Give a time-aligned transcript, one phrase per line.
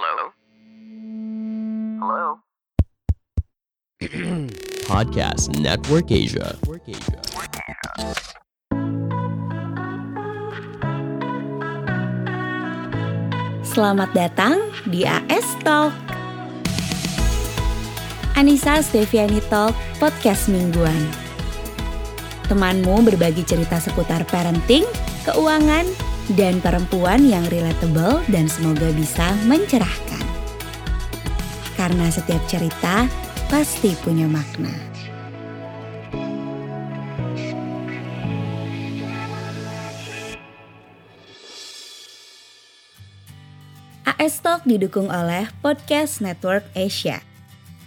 [0.00, 0.32] Hello?
[2.00, 2.40] Hello?
[4.88, 6.56] Podcast Network Asia.
[13.60, 15.92] Selamat datang di AS Talk.
[18.40, 20.96] Anissa Steviani Talk, podcast mingguan.
[22.48, 24.88] Temanmu berbagi cerita seputar parenting,
[25.28, 30.24] keuangan, dan perempuan yang relatable dan semoga bisa mencerahkan.
[31.74, 33.08] Karena setiap cerita
[33.50, 34.70] pasti punya makna.
[44.20, 47.24] AS Talk didukung oleh Podcast Network Asia.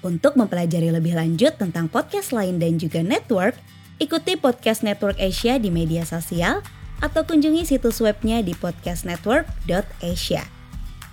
[0.01, 3.53] Untuk mempelajari lebih lanjut tentang podcast lain dan juga network,
[4.01, 6.65] ikuti Podcast Network Asia di media sosial
[7.03, 10.47] atau kunjungi situs webnya di podcastnetwork.asia.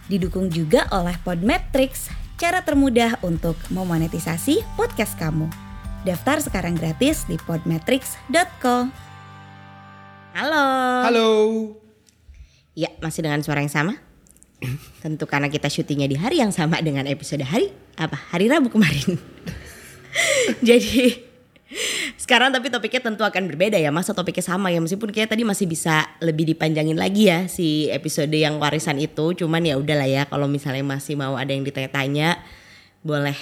[0.07, 5.51] Didukung juga oleh Podmetrics, cara termudah untuk memonetisasi podcast kamu.
[6.07, 8.87] Daftar sekarang gratis di podmetrics.co.
[10.30, 10.66] Halo.
[11.10, 11.29] Halo.
[12.79, 13.99] Ya, masih dengan suara yang sama.
[15.02, 18.15] Tentu karena kita syutingnya di hari yang sama dengan episode hari apa?
[18.30, 19.19] Hari Rabu kemarin.
[20.69, 21.27] Jadi
[22.30, 23.90] sekarang tapi topiknya tentu akan berbeda ya.
[23.90, 28.30] Masa topiknya sama ya meskipun kayak tadi masih bisa lebih dipanjangin lagi ya si episode
[28.30, 29.34] yang warisan itu.
[29.34, 32.38] Cuman ya udahlah ya kalau misalnya masih mau ada yang ditanya-tanya
[33.02, 33.34] boleh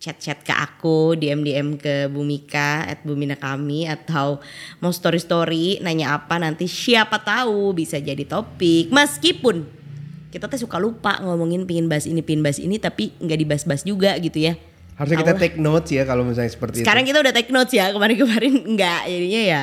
[0.00, 4.40] chat-chat ke aku, DM-DM ke Bumika at Bumina kami atau
[4.80, 9.68] mau story-story nanya apa nanti siapa tahu bisa jadi topik meskipun
[10.32, 14.16] kita tuh suka lupa ngomongin pingin bahas ini pingin bahas ini tapi nggak dibahas-bahas juga
[14.16, 14.56] gitu ya.
[14.98, 15.42] Harusnya kita Allah.
[15.46, 17.14] take notes ya kalau misalnya seperti Sekarang itu.
[17.14, 19.62] kita udah take notes ya kemarin-kemarin nggak jadinya ya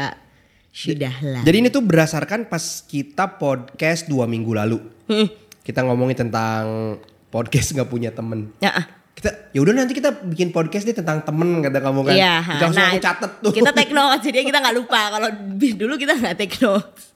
[0.75, 1.43] sudah lah.
[1.43, 4.79] Jadi ini tuh berdasarkan pas kita podcast dua minggu lalu.
[5.07, 5.27] Hmm.
[5.63, 6.95] Kita ngomongin tentang
[7.31, 8.51] podcast nggak punya temen.
[8.59, 8.85] Ya, ah.
[9.15, 12.15] Kita ya udah nanti kita bikin podcast deh tentang temen kata kamu kan.
[12.15, 13.51] Iya, Kita nah, catet tuh.
[13.55, 17.15] Kita take notes jadi kita nggak lupa kalau dulu kita nggak take notes.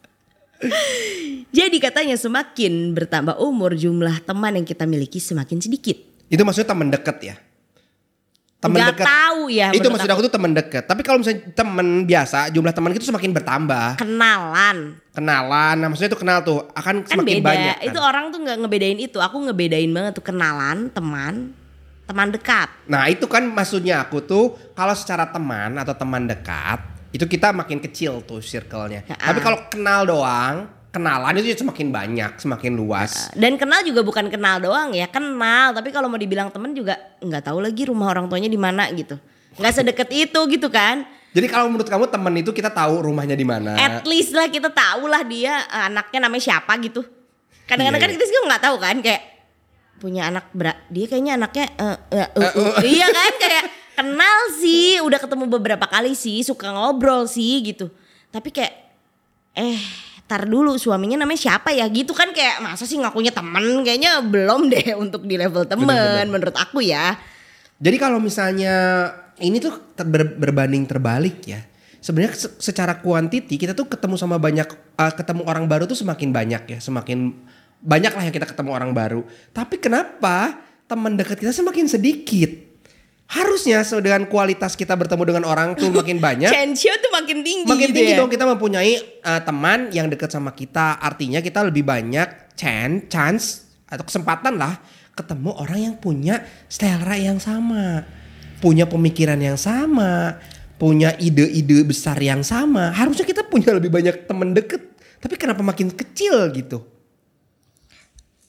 [1.56, 5.96] Jadi katanya semakin bertambah umur jumlah teman yang kita miliki semakin sedikit.
[6.30, 7.36] itu maksudnya temen deket ya.
[8.60, 9.08] Temen Nggak deket.
[9.08, 10.84] tahu ya, Itu maksud aku tuh temen deket.
[10.84, 13.88] Tapi kalau misalnya temen biasa, jumlah teman itu semakin bertambah.
[13.96, 17.48] Kenalan Kenalan, nah maksudnya itu kenal tuh akan kan semakin beda.
[17.48, 17.76] banyak.
[17.80, 17.88] Kan?
[17.88, 19.18] Itu orang tuh nggak ngebedain itu.
[19.20, 21.56] Aku ngebedain banget tuh kenalan, teman,
[22.04, 22.68] teman dekat.
[22.88, 27.80] Nah itu kan maksudnya aku tuh kalau secara teman atau teman dekat itu kita makin
[27.80, 29.08] kecil tuh circle-nya.
[29.08, 33.30] Ya, Tapi kalau kenal doang, kenalan itu semakin banyak, semakin luas.
[33.38, 35.74] Dan kenal juga bukan kenal doang ya, kenal.
[35.74, 39.18] Tapi kalau mau dibilang temen juga nggak tahu lagi rumah orang tuanya di mana gitu.
[39.58, 41.06] Nggak sedeket itu gitu kan.
[41.30, 43.78] Jadi kalau menurut kamu teman itu kita tahu rumahnya di mana?
[43.78, 47.06] At least lah kita tahu lah dia eh, anaknya namanya siapa gitu.
[47.70, 48.16] Kadang-kadang Iya, kan iya.
[48.18, 49.22] kita juga nggak tahu kan kayak
[50.02, 50.78] punya anak berat.
[50.90, 52.74] Dia kayaknya anaknya eh, eh, uh, uh.
[52.82, 57.94] iya kan kayak kenal sih, udah ketemu beberapa kali sih, suka ngobrol sih gitu.
[58.34, 58.74] Tapi kayak
[59.54, 64.22] eh tar dulu suaminya namanya siapa ya gitu kan kayak masa sih ngakunya temen kayaknya
[64.22, 66.30] belum deh untuk di level temen Bener-bener.
[66.30, 67.18] menurut aku ya
[67.80, 68.76] Jadi kalau misalnya
[69.40, 71.64] ini tuh ter- ber- berbanding terbalik ya.
[72.04, 74.68] Sebenarnya se- secara kuantiti kita tuh ketemu sama banyak
[75.00, 77.40] uh, ketemu orang baru tuh semakin banyak ya, semakin
[77.80, 79.24] banyak lah yang kita ketemu orang baru.
[79.56, 80.60] Tapi kenapa
[80.92, 82.52] teman dekat kita semakin sedikit?
[83.30, 86.50] Harusnya dengan kualitas kita bertemu dengan orang tuh makin banyak.
[86.50, 88.18] chance tuh makin tinggi Makin gitu tinggi ya.
[88.18, 90.98] dong kita mempunyai uh, teman yang dekat sama kita.
[90.98, 93.46] Artinya kita lebih banyak chance, chance
[93.86, 94.82] atau kesempatan lah
[95.14, 96.42] ketemu orang yang punya
[96.72, 98.08] selera yang sama,
[98.64, 100.40] punya pemikiran yang sama,
[100.80, 102.96] punya ide-ide besar yang sama.
[102.96, 104.80] Harusnya kita punya lebih banyak teman deket.
[105.20, 106.80] Tapi kenapa makin kecil gitu?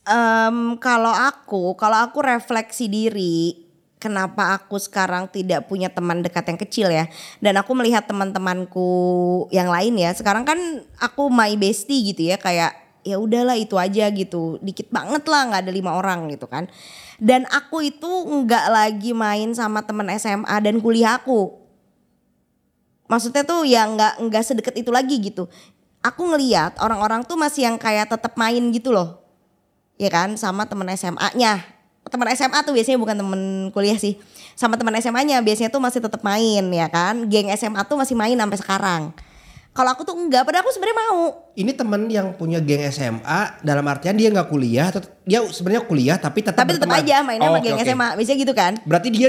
[0.06, 3.68] Em, kalau aku, kalau aku refleksi diri,
[4.00, 7.06] kenapa aku sekarang tidak punya teman dekat yang kecil ya?
[7.38, 8.88] Dan aku melihat teman-temanku
[9.52, 10.10] yang lain ya.
[10.16, 10.56] Sekarang kan
[10.96, 12.74] aku my bestie gitu ya, kayak
[13.04, 14.56] ya udahlah itu aja gitu.
[14.64, 16.66] Dikit banget lah, nggak ada lima orang gitu kan.
[17.20, 21.60] Dan aku itu nggak lagi main sama teman SMA dan kuliah aku.
[23.06, 25.46] Maksudnya tuh ya nggak nggak sedekat itu lagi gitu.
[26.00, 29.20] Aku ngeliat orang-orang tuh masih yang kayak tetap main gitu loh
[30.00, 31.60] ya kan sama temen SMA-nya
[32.10, 33.40] teman SMA tuh biasanya bukan temen
[33.70, 34.18] kuliah sih.
[34.58, 37.30] Sama teman SMA-nya biasanya tuh masih tetap main ya kan?
[37.30, 39.02] Geng SMA tuh masih main sampai sekarang.
[39.70, 41.20] Kalau aku tuh enggak padahal aku sebenarnya mau.
[41.54, 46.16] Ini teman yang punya geng SMA dalam artian dia nggak kuliah atau dia sebenarnya kuliah
[46.18, 47.86] tapi tetap tapi tetap aja mainnya Oh, sama oke, geng oke.
[47.86, 48.72] SMA biasanya gitu kan?
[48.82, 49.28] Berarti dia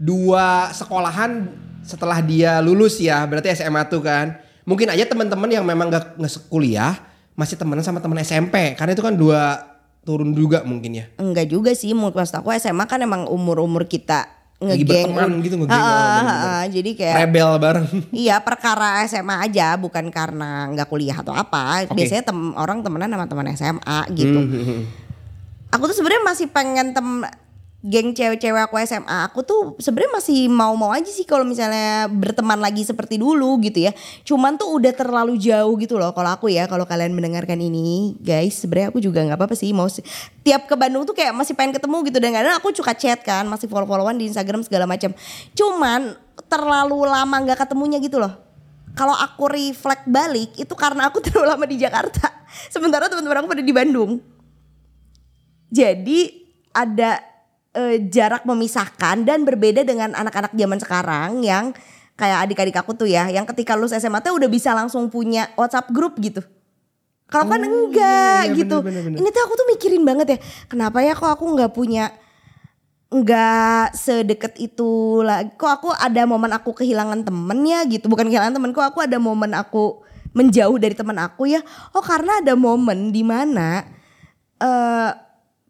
[0.00, 1.52] dua sekolahan
[1.84, 4.40] setelah dia lulus ya, berarti SMA tuh kan.
[4.64, 6.94] Mungkin aja teman-teman yang memang gak, nggak kuliah
[7.34, 9.71] masih temenan sama teman SMP, karena itu kan dua
[10.02, 11.04] turun juga mungkin ya.
[11.18, 14.26] Enggak juga sih, maksud aku SMA kan emang umur-umur kita
[14.62, 15.10] ngegeng.
[15.10, 16.30] berteman gitu, ngegeng, oh, bener-bener.
[16.30, 16.56] ha-ha.
[16.70, 17.86] Jadi kayak Rebel bareng.
[18.26, 21.86] Iya perkara SMA aja bukan karena nggak kuliah atau apa.
[21.86, 21.98] Oke.
[21.98, 24.38] Biasanya tem orang temenan sama teman SMA gitu.
[24.38, 24.82] Hmm,
[25.72, 27.08] Aku tuh sebenarnya masih pengen tem
[27.82, 29.26] geng cewek-cewek aku SMA.
[29.26, 33.92] Aku tuh sebenarnya masih mau-mau aja sih kalau misalnya berteman lagi seperti dulu gitu ya.
[34.22, 36.70] Cuman tuh udah terlalu jauh gitu loh kalau aku ya.
[36.70, 39.90] Kalau kalian mendengarkan ini, guys, sebenarnya aku juga nggak apa-apa sih mau
[40.46, 43.42] tiap ke Bandung tuh kayak masih pengen ketemu gitu dan kadang aku suka chat kan,
[43.50, 45.10] masih follow-followan di Instagram segala macam.
[45.58, 46.14] Cuman
[46.46, 48.52] terlalu lama nggak ketemunya gitu loh
[48.92, 52.28] kalau aku reflect balik itu karena aku terlalu lama di Jakarta.
[52.68, 54.20] Sementara teman-teman aku pada di Bandung.
[55.72, 56.44] Jadi
[56.76, 57.31] ada
[57.72, 61.72] eh, jarak memisahkan dan berbeda dengan anak-anak zaman sekarang yang
[62.16, 65.90] kayak adik-adik aku tuh ya, yang ketika lulus SMA tuh udah bisa langsung punya WhatsApp
[65.90, 66.44] grup gitu.
[67.32, 68.84] Kalau kan enggak iya, gitu.
[68.84, 69.18] bener, bener, bener.
[69.24, 70.38] Ini tuh aku tuh mikirin banget ya,
[70.68, 72.12] kenapa ya kok aku nggak punya
[73.08, 75.40] nggak sedekat itu lah.
[75.56, 78.12] Kok aku ada momen aku kehilangan temennya gitu.
[78.12, 80.04] Bukan kehilangan temen, kok aku ada momen aku
[80.36, 81.64] menjauh dari teman aku ya.
[81.96, 83.84] Oh karena ada momen di mana
[84.60, 85.10] eh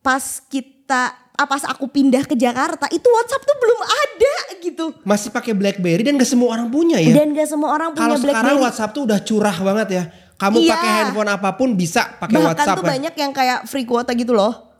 [0.02, 4.84] pas kita pas aku pindah ke Jakarta itu WhatsApp tuh belum ada gitu.
[5.02, 7.12] Masih pakai BlackBerry dan gak semua orang punya ya.
[7.12, 8.56] Dan gak semua orang punya Kalau sekarang.
[8.60, 10.04] WhatsApp tuh udah curah banget ya.
[10.36, 10.70] Kamu Iya.
[10.74, 12.92] pakai handphone apa pun bisa pakai Bahkan WhatsApp tuh kan.
[12.94, 14.70] banyak yang kayak free kuota gitu loh.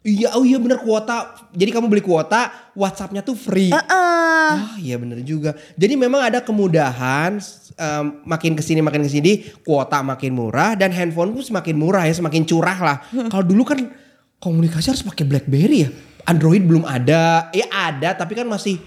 [0.00, 1.28] Iya, oh iya bener kuota.
[1.52, 3.68] Jadi kamu beli kuota, WhatsAppnya tuh free.
[3.68, 4.50] Heeh.
[4.50, 5.52] Ah iya bener juga.
[5.76, 7.36] Jadi memang ada kemudahan
[7.70, 12.02] em, makin ke sini makin ke sini kuota makin murah dan handphone pun semakin murah
[12.02, 12.96] ya semakin curah lah.
[13.32, 13.92] Kalau dulu kan
[14.40, 15.90] komunikasi harus pakai BlackBerry ya.
[16.24, 18.80] Android belum ada, ya ada tapi kan masih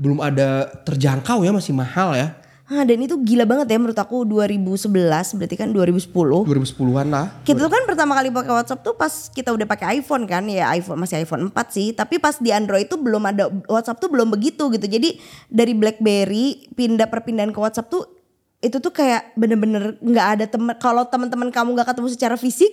[0.00, 2.40] belum ada terjangkau ya masih mahal ya.
[2.70, 4.94] Ah, dan itu gila banget ya menurut aku 2011
[5.34, 6.06] berarti kan 2010.
[6.46, 7.26] 2010-an lah.
[7.42, 10.70] Kita tuh kan pertama kali pakai WhatsApp tuh pas kita udah pakai iPhone kan ya
[10.78, 14.30] iPhone masih iPhone 4 sih tapi pas di Android tuh belum ada WhatsApp tuh belum
[14.30, 15.18] begitu gitu jadi
[15.50, 18.06] dari BlackBerry pindah perpindahan ke WhatsApp tuh
[18.62, 22.70] itu tuh kayak bener-bener nggak ada temen kalau teman-teman kamu nggak ketemu secara fisik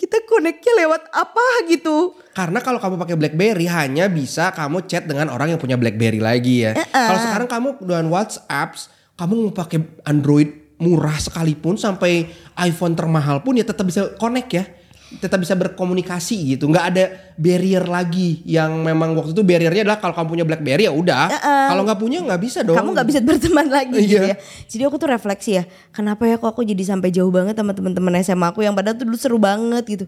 [0.00, 5.28] kita connectnya lewat apa gitu Karena kalau kamu pakai BlackBerry hanya bisa kamu chat dengan
[5.28, 6.72] orang yang punya BlackBerry lagi ya.
[6.88, 8.80] Kalau sekarang kamu dengan WhatsApp,
[9.20, 10.48] kamu mau pakai Android
[10.80, 14.64] murah sekalipun sampai iPhone termahal pun ya tetap bisa connect ya.
[15.10, 16.70] Tetap bisa berkomunikasi gitu.
[16.70, 17.04] nggak ada
[17.34, 21.26] barrier lagi yang memang waktu itu barriernya adalah kalau kamu punya BlackBerry ya udah.
[21.66, 22.78] Kalau nggak punya nggak bisa dong.
[22.78, 24.34] kamu nggak bisa berteman lagi gitu Iya.
[24.34, 24.36] ya.
[24.70, 28.22] Jadi aku tuh refleksi ya, kenapa ya kok aku jadi sampai jauh banget sama teman-teman
[28.22, 30.06] SMA aku yang padahal tuh dulu seru banget gitu.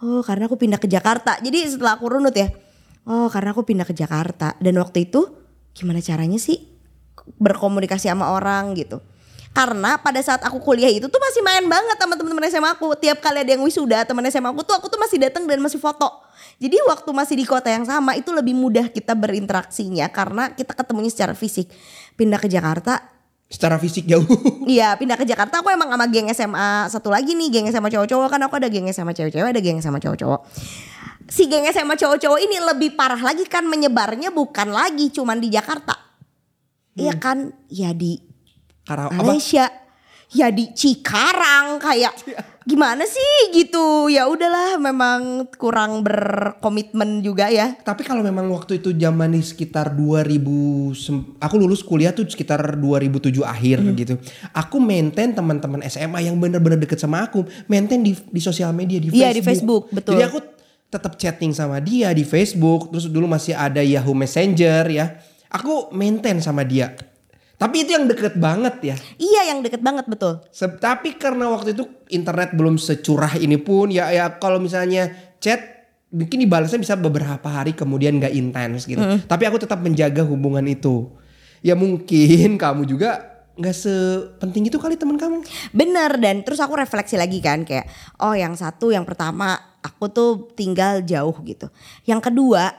[0.00, 1.36] Oh karena aku pindah ke Jakarta.
[1.44, 2.48] Jadi setelah aku runut ya,
[3.04, 5.28] oh karena aku pindah ke Jakarta dan waktu itu
[5.76, 6.56] gimana caranya sih
[7.36, 9.04] berkomunikasi sama orang gitu.
[9.56, 12.94] Karena pada saat aku kuliah itu tuh masih main banget sama teman-teman SMA aku.
[12.94, 15.82] Tiap kali ada yang wisuda teman SMA aku tuh aku tuh masih datang dan masih
[15.82, 16.06] foto.
[16.58, 21.10] Jadi waktu masih di kota yang sama itu lebih mudah kita berinteraksinya karena kita ketemunya
[21.10, 21.70] secara fisik.
[22.18, 23.18] Pindah ke Jakarta,
[23.48, 24.28] Secara fisik jauh.
[24.68, 28.28] iya pindah ke Jakarta aku emang sama geng SMA satu lagi nih geng SMA cowok-cowok
[28.28, 30.44] kan aku ada geng SMA cewek-cewek ada geng SMA cowok-cowok.
[31.32, 35.96] Si geng SMA cowok-cowok ini lebih parah lagi kan menyebarnya bukan lagi cuman di Jakarta.
[36.92, 37.56] Iya kan?
[37.72, 38.27] Ya di
[38.88, 39.12] Apa?
[39.12, 39.68] Malaysia
[40.28, 42.12] ya di Cikarang kayak
[42.68, 48.92] gimana sih gitu ya udahlah memang kurang berkomitmen juga ya Tapi kalau memang waktu itu
[48.92, 50.36] zaman di sekitar 2000
[50.92, 53.96] sem- aku lulus kuliah tuh sekitar 2007 akhir Hmm.
[53.96, 54.14] gitu.
[54.52, 59.08] Aku maintain teman-teman SMA yang bener-bener deket sama aku, maintain di di sosial media di
[59.08, 59.24] Facebook.
[59.24, 60.12] Iya, di Facebook, betul.
[60.12, 60.38] Jadi aku
[60.88, 65.06] tetap chatting sama dia di Facebook, terus dulu masih ada Yahoo Messenger ya.
[65.48, 66.92] Aku maintain sama dia.
[67.58, 68.96] Tapi itu yang deket banget ya.
[69.18, 73.90] iya yang deket banget betul Se- tapi karena waktu itu internet belum securah ini pun
[73.90, 75.10] ya ya kalau misalnya
[75.42, 79.00] chat mungkin dibalasnya bisa beberapa hari kemudian nggak intens gitu.
[79.02, 81.12] Tapi aku tetap menjaga hubungan itu.
[81.60, 83.26] Ya mungkin kamu juga
[83.58, 85.42] nggak sepenting itu kali teman kamu.
[85.74, 87.90] Bener dan terus aku refleksi lagi kan kayak
[88.22, 91.68] oh yang satu yang pertama aku tuh tinggal jauh gitu.
[92.06, 92.72] Yang kedua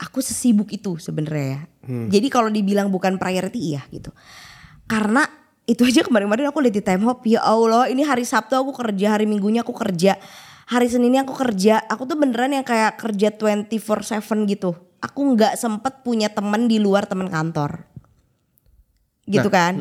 [0.00, 1.60] aku sesibuk itu sebenarnya ya.
[1.86, 4.14] Jadi kalau dibilang bukan priority iya gitu.
[4.86, 5.26] Karena
[5.66, 9.14] itu aja kemarin-kemarin aku lihat di time hop ya Allah ini hari Sabtu aku kerja
[9.14, 10.18] hari Minggunya aku kerja
[10.66, 16.02] hari Seninnya aku kerja aku tuh beneran yang kayak kerja 24/7 gitu aku nggak sempet
[16.02, 17.86] punya temen di luar temen kantor
[19.22, 19.74] gitu Nah, kan.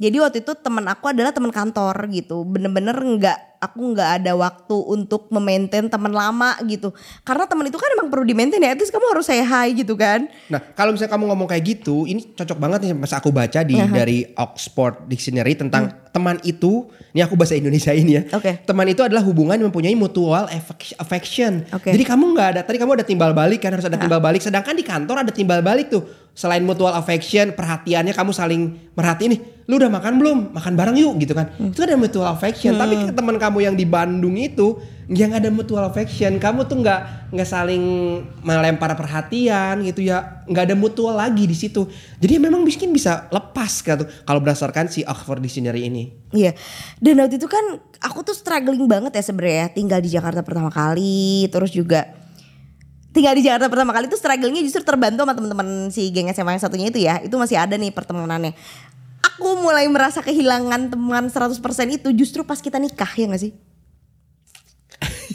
[0.00, 2.48] Jadi waktu itu teman aku adalah teman kantor gitu.
[2.48, 6.92] Bener-bener nggak aku nggak ada waktu untuk memaintain teman lama gitu.
[7.22, 8.76] Karena teman itu kan emang perlu di maintain ya.
[8.76, 10.28] Least kamu harus say hi gitu kan.
[10.52, 13.76] Nah kalau misalnya kamu ngomong kayak gitu, ini cocok banget nih pas aku baca di
[13.76, 18.22] dari Oxford Dictionary tentang teman itu, ini aku bahasa Indonesia ini ya.
[18.32, 18.64] Oke.
[18.64, 21.68] Teman itu adalah hubungan yang mempunyai mutual affec- affection.
[21.76, 21.92] Oke.
[21.92, 24.40] Jadi kamu nggak ada, tadi kamu ada timbal balik kan harus ada timbal balik.
[24.40, 26.08] Sedangkan di kantor ada timbal balik tuh.
[26.36, 29.40] Selain mutual affection, perhatiannya kamu saling merhatiin nih.
[29.66, 30.38] Lu udah makan belum?
[30.54, 31.50] Makan bareng yuk gitu kan.
[31.58, 32.78] Itu ada mutual affection.
[32.78, 37.30] Tapi ke teman kamu yang di Bandung itu yang ada mutual affection, kamu tuh nggak
[37.30, 37.82] nggak saling
[38.42, 40.42] melempar perhatian gitu ya.
[40.46, 41.86] Nggak ada mutual lagi di situ.
[42.22, 44.06] Jadi memang mungkin bisa lepas gitu.
[44.06, 46.14] Kalau berdasarkan si Oxford Dictionary ini.
[46.30, 46.54] Iya.
[47.02, 51.50] Dan waktu itu kan aku tuh struggling banget ya sebenarnya tinggal di Jakarta pertama kali,
[51.50, 52.06] terus juga
[53.10, 56.62] tinggal di Jakarta pertama kali tuh strugglingnya justru terbantu sama teman-teman si geng SMA yang
[56.62, 57.18] satunya itu ya.
[57.18, 58.54] Itu masih ada nih pertemanannya.
[59.36, 61.60] Aku mulai merasa kehilangan teman 100%
[61.92, 63.52] itu justru pas kita nikah ya gak sih?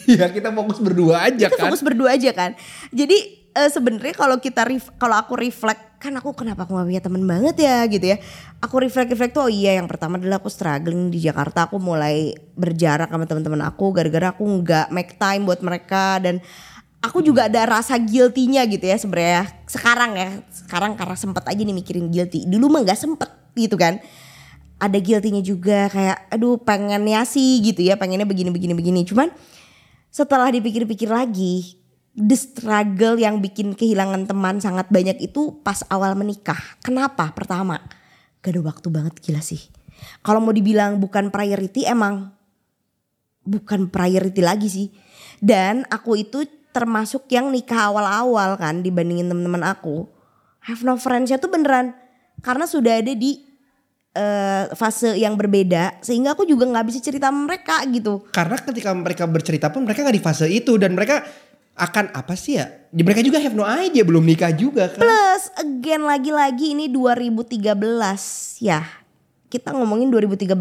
[0.18, 1.70] ya kita fokus berdua aja kita kan.
[1.70, 2.58] fokus berdua aja kan.
[2.90, 4.66] Jadi eh, sebenarnya kalau kita
[4.98, 8.18] kalau aku reflect kan aku kenapa aku gak punya temen banget ya gitu ya.
[8.58, 11.70] Aku reflect reflect tuh oh iya yang pertama adalah aku struggling di Jakarta.
[11.70, 16.42] Aku mulai berjarak sama teman-teman aku gara-gara aku nggak make time buat mereka dan
[17.02, 19.50] aku juga ada rasa guilty-nya gitu ya sebenarnya.
[19.66, 22.46] Sekarang ya, sekarang karena sempet aja nih mikirin guilty.
[22.46, 23.98] Dulu mah nggak sempet gitu kan.
[24.82, 29.02] Ada guilty-nya juga kayak aduh pengennya sih gitu ya pengennya begini begini begini.
[29.06, 29.30] Cuman
[30.14, 31.82] setelah dipikir-pikir lagi
[32.18, 36.60] the struggle yang bikin kehilangan teman sangat banyak itu pas awal menikah.
[36.86, 37.30] Kenapa?
[37.34, 37.82] Pertama
[38.42, 39.62] gak ada waktu banget gila sih.
[40.26, 42.34] Kalau mau dibilang bukan priority emang
[43.46, 44.88] bukan priority lagi sih.
[45.42, 50.08] Dan aku itu termasuk yang nikah awal-awal kan dibandingin teman-teman aku
[50.64, 51.94] have no friends-nya tuh beneran.
[52.40, 53.44] Karena sudah ada di
[54.12, 58.26] eh, fase yang berbeda sehingga aku juga nggak bisa cerita sama mereka gitu.
[58.30, 61.22] Karena ketika mereka bercerita pun mereka nggak di fase itu dan mereka
[61.72, 62.68] akan apa sih ya?
[62.92, 65.00] Di- Mereka juga have no idea belum nikah juga kan.
[65.00, 67.78] plus again lagi-lagi ini 2013
[68.60, 68.84] ya.
[69.48, 70.56] Kita ngomongin 2013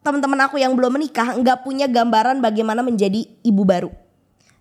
[0.00, 3.90] teman-teman aku yang belum menikah nggak punya gambaran bagaimana menjadi ibu baru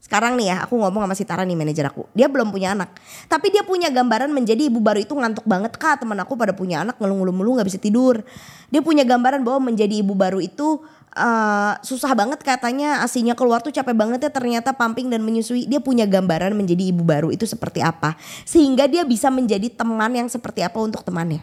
[0.06, 2.06] sekarang nih ya aku ngomong sama si Tara nih manajer aku.
[2.14, 2.94] Dia belum punya anak.
[3.26, 6.06] Tapi dia punya gambaran menjadi ibu baru itu ngantuk banget kak.
[6.06, 8.22] Teman aku pada punya anak ngeluh-ngeluh mulu nggak bisa tidur.
[8.70, 10.86] Dia punya gambaran bahwa menjadi ibu baru itu
[11.18, 13.02] eh, susah banget katanya.
[13.02, 15.66] Asinya keluar tuh capek banget ya ternyata pumping dan menyusui.
[15.66, 18.14] Dia punya gambaran menjadi ibu baru itu seperti apa.
[18.46, 21.42] Sehingga dia bisa menjadi teman yang seperti apa untuk temannya.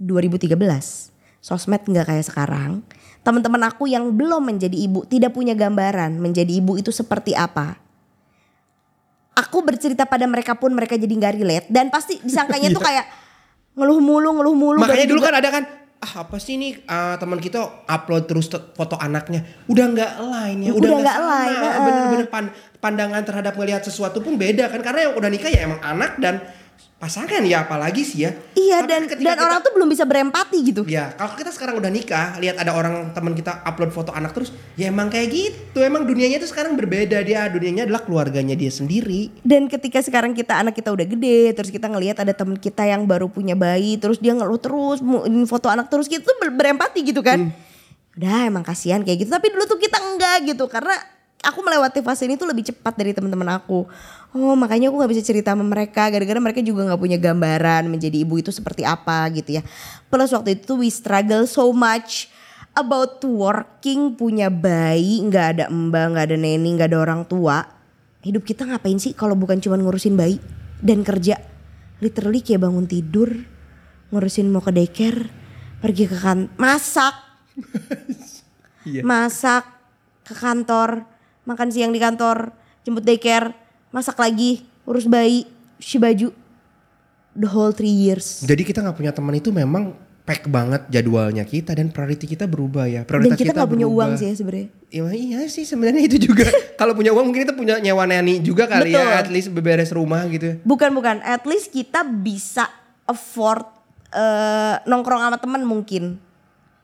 [0.00, 0.56] 2013
[1.44, 2.80] sosmed nggak kayak sekarang
[3.20, 7.76] teman-teman aku yang belum menjadi ibu tidak punya gambaran menjadi ibu itu seperti apa.
[9.32, 13.06] Aku bercerita pada mereka pun mereka jadi nggak relate dan pasti disangkanya tuh kayak
[13.72, 15.64] ngeluh mulu ngeluh mulu Makanya dulu juga- kan ada kan
[16.00, 19.44] ah apa sih nih ah, teman kita upload terus te- foto anaknya.
[19.68, 21.76] Udah nggak line ya Udah nggak heeh.
[21.78, 25.80] bener-bener pan- pandangan terhadap melihat sesuatu pun beda kan karena yang udah nikah ya emang
[25.80, 26.40] anak dan
[27.00, 30.04] pasangan ya apalagi sih ya iya Tapi dan ketika dan kita- orang tuh belum bisa
[30.04, 34.10] berempati gitu Ya, kalau kita sekarang udah nikah, lihat ada orang teman kita upload foto
[34.10, 35.78] anak terus, ya emang kayak gitu.
[35.78, 37.46] Emang dunianya itu sekarang berbeda dia.
[37.46, 39.30] Dunianya adalah keluarganya dia sendiri.
[39.40, 43.06] Dan ketika sekarang kita anak kita udah gede, terus kita ngelihat ada teman kita yang
[43.06, 44.98] baru punya bayi, terus dia ngeluh terus,
[45.46, 47.54] foto anak terus gitu ber- berempati gitu kan.
[48.12, 50.96] Udah emang kasihan kayak gitu, tapi dulu tuh kita enggak gitu karena
[51.40, 53.88] aku melewati fase ini tuh lebih cepat dari teman-teman aku.
[54.36, 58.22] Oh makanya aku nggak bisa cerita sama mereka, gara-gara mereka juga nggak punya gambaran menjadi
[58.22, 59.62] ibu itu seperti apa gitu ya.
[60.06, 62.30] Plus waktu itu we struggle so much
[62.78, 67.80] about working, punya bayi, nggak ada mbak, nggak ada neni, nggak ada orang tua
[68.20, 70.36] hidup kita ngapain sih kalau bukan cuma ngurusin bayi
[70.84, 71.40] dan kerja
[72.04, 73.32] literally kayak bangun tidur
[74.12, 75.28] ngurusin mau ke daycare
[75.80, 77.16] pergi ke kan masak
[78.88, 79.04] Iya.
[79.04, 79.64] masak
[80.24, 81.04] ke kantor
[81.42, 83.52] makan siang di kantor jemput daycare
[83.90, 85.44] masak lagi urus bayi
[85.78, 86.28] cuci baju
[87.32, 91.74] the whole three years Jadi kita nggak punya teman itu memang pack banget jadwalnya kita
[91.74, 93.02] dan priority kita berubah ya.
[93.02, 94.06] dan Prioritas kita nggak punya berubah.
[94.06, 96.50] uang sih ya sebenarnya Ya, iya sih sebenarnya itu juga.
[96.80, 99.06] Kalau punya uang mungkin kita punya nyewa nani juga kali Betul.
[99.06, 99.22] ya.
[99.22, 100.58] At least beberes rumah gitu.
[100.62, 102.66] bukan bukan at least kita bisa
[103.06, 103.62] afford
[104.10, 106.18] eh, nongkrong sama teman mungkin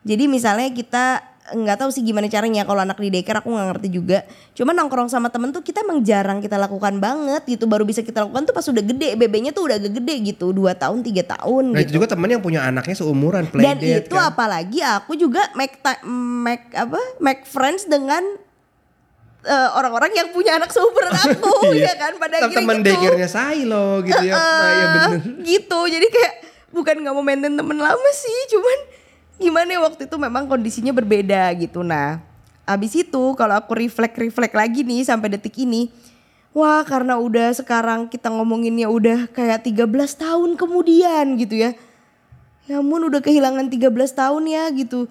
[0.02, 1.18] jadi misalnya kita
[1.52, 2.62] nggak tahu sih gimana caranya.
[2.62, 4.18] Kalau anak di daycare aku nggak ngerti juga.
[4.50, 7.64] Cuma nongkrong sama temen tuh kita emang jarang kita lakukan banget gitu.
[7.64, 9.14] Baru bisa kita lakukan tuh pas udah gede.
[9.14, 10.50] Bebeknya tuh udah agak gede gitu.
[10.50, 11.96] Dua tahun tiga tahun Nah itu gitu.
[11.98, 14.30] juga temen yang punya anaknya seumuran play dan date itu kan.
[14.30, 15.78] apalagi aku juga make
[16.42, 16.98] make apa?
[17.18, 18.24] Make friends dengan
[19.42, 22.12] eh, orang-orang yang punya anak seumuran aku ya kan?
[22.16, 22.86] Pada akhirnya Temen gitu.
[22.88, 24.34] daycare-nya Silo gitu ya.
[24.34, 25.20] Nah, ya bener.
[25.44, 25.80] gitu.
[25.86, 26.34] Jadi kayak
[26.68, 28.78] bukan nggak mau maintain temen lama sih cuman
[29.36, 31.84] gimana ya waktu itu memang kondisinya berbeda gitu.
[31.84, 32.20] Nah
[32.66, 35.92] abis itu kalau aku reflect lagi nih sampai detik ini
[36.56, 41.76] wah karena udah sekarang kita ngomonginnya udah kayak 13 tahun kemudian gitu ya.
[42.66, 45.06] Namun udah kehilangan 13 tahun ya gitu.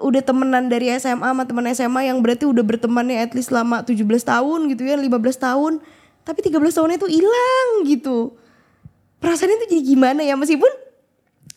[0.00, 4.00] Udah temenan dari SMA sama teman SMA yang berarti udah bertemannya at least selama 17
[4.24, 5.82] tahun gitu ya 15 tahun.
[6.24, 8.32] Tapi 13 tahunnya itu hilang gitu.
[9.20, 10.38] Perasaannya itu jadi gimana ya?
[10.40, 10.72] Meskipun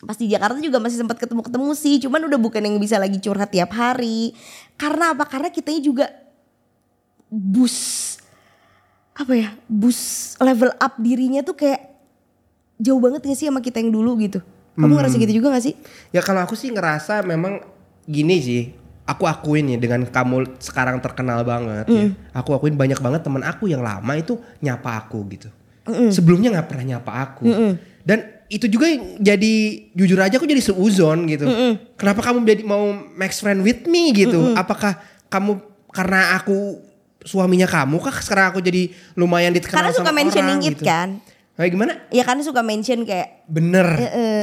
[0.04, 3.50] pas di Jakarta juga masih sempat ketemu-ketemu sih cuman udah bukan yang bisa lagi curhat
[3.50, 4.36] tiap hari
[4.76, 6.06] karena apa karena kitanya juga
[7.28, 8.16] bus
[9.14, 11.80] apa ya bus level up dirinya tuh kayak
[12.78, 14.42] jauh banget gak sih sama kita yang dulu gitu
[14.74, 15.74] kamu ngerasa gitu juga gak sih
[16.10, 17.62] Ya kalau aku sih ngerasa memang
[18.04, 18.62] gini sih.
[19.04, 22.08] Aku akuin ya dengan kamu sekarang terkenal banget ya.
[22.32, 25.52] Aku akuin banyak banget teman aku yang lama itu nyapa aku gitu.
[26.08, 27.44] Sebelumnya nggak pernah nyapa aku.
[28.00, 28.86] Dan itu juga
[29.16, 29.54] jadi
[29.92, 31.46] jujur aja aku jadi seuzon gitu.
[31.96, 34.52] Kenapa kamu jadi mau max friend with me gitu?
[34.52, 35.58] Apakah kamu
[35.90, 36.82] karena aku
[37.24, 40.84] suaminya kamu kah sekarang aku jadi lumayan dikenal karena suka sama mentioning orang it gitu.
[40.84, 41.08] kan
[41.54, 41.92] Kayak gimana?
[42.10, 43.86] ya kan suka mention kayak Bener.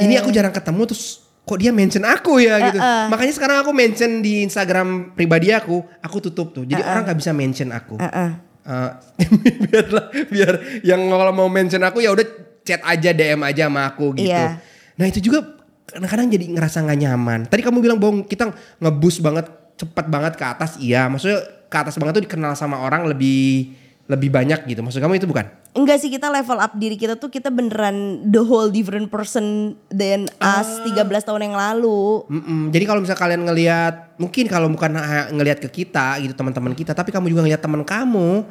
[0.00, 2.78] Ini aku jarang ketemu terus kok dia mention aku ya gitu.
[2.82, 6.64] Makanya sekarang aku mention di Instagram pribadi aku, aku tutup tuh.
[6.64, 8.00] Jadi orang nggak bisa mention aku.
[8.00, 8.32] "Eh,
[8.62, 8.90] Eh,
[9.66, 10.52] biarlah biar
[10.86, 12.22] yang kalau mau mention aku ya udah
[12.62, 14.30] chat aja DM aja sama aku gitu.
[14.30, 14.58] Iya.
[14.96, 17.40] Nah itu juga kadang-kadang jadi ngerasa nggak nyaman.
[17.50, 18.50] Tadi kamu bilang bahwa kita
[18.80, 21.10] ngebus banget cepat banget ke atas, iya.
[21.10, 23.74] Maksudnya ke atas banget tuh dikenal sama orang lebih
[24.10, 24.80] lebih banyak gitu.
[24.82, 25.46] Maksud kamu itu bukan?
[25.72, 30.28] Enggak sih kita level up diri kita tuh kita beneran the whole different person than
[30.36, 32.28] us 13 tahun yang lalu.
[32.28, 32.68] Mm-mm.
[32.68, 36.92] Jadi kalau misalnya kalian ngelihat, mungkin kalau bukan ha- ngelihat ke kita gitu teman-teman kita,
[36.92, 38.44] tapi kamu juga ngelihat teman kamu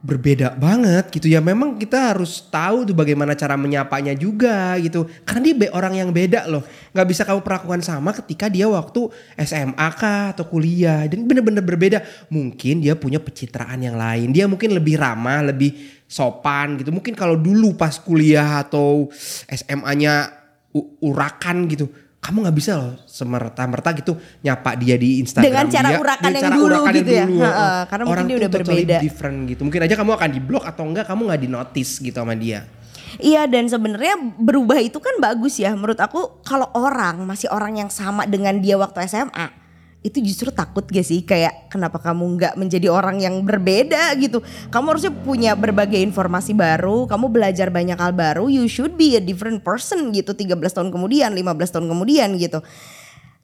[0.00, 1.44] berbeda banget gitu ya.
[1.44, 5.04] Memang kita harus tahu tuh bagaimana cara menyapanya juga gitu.
[5.28, 6.64] Karena dia orang yang beda loh.
[6.96, 9.12] Nggak bisa kamu perlakukan sama ketika dia waktu
[9.44, 11.04] SMA kah atau kuliah.
[11.04, 12.00] Dan bener-bener berbeda.
[12.32, 14.32] Mungkin dia punya pencitraan yang lain.
[14.32, 15.76] Dia mungkin lebih ramah, lebih
[16.08, 16.90] sopan gitu.
[16.90, 19.12] Mungkin kalau dulu pas kuliah atau
[19.52, 20.32] SMA-nya
[21.04, 21.92] urakan gitu.
[22.20, 24.12] Kamu nggak bisa loh semerta-merta gitu
[24.44, 27.12] nyapa dia di Instagram Dengan cara dia, urakan dengan yang cara dulu urakan yang gitu
[27.12, 27.24] ya.
[27.24, 27.40] dulu.
[27.40, 28.96] Heeh, karena mungkin Orang dia tuh udah berbeda.
[29.00, 29.60] different gitu.
[29.64, 32.60] Mungkin aja kamu akan di blok atau enggak kamu nggak di notice gitu sama dia.
[33.18, 37.90] Iya dan sebenarnya berubah itu kan bagus ya menurut aku kalau orang masih orang yang
[37.90, 39.59] sama dengan dia waktu SMA
[40.00, 41.20] itu justru takut gak sih?
[41.20, 44.40] Kayak kenapa kamu nggak menjadi orang yang berbeda gitu?
[44.72, 49.22] Kamu harusnya punya berbagai informasi baru kamu belajar banyak hal baru you should be a
[49.22, 52.64] different person gitu 13 tahun kemudian 15 tahun kemudian gitu.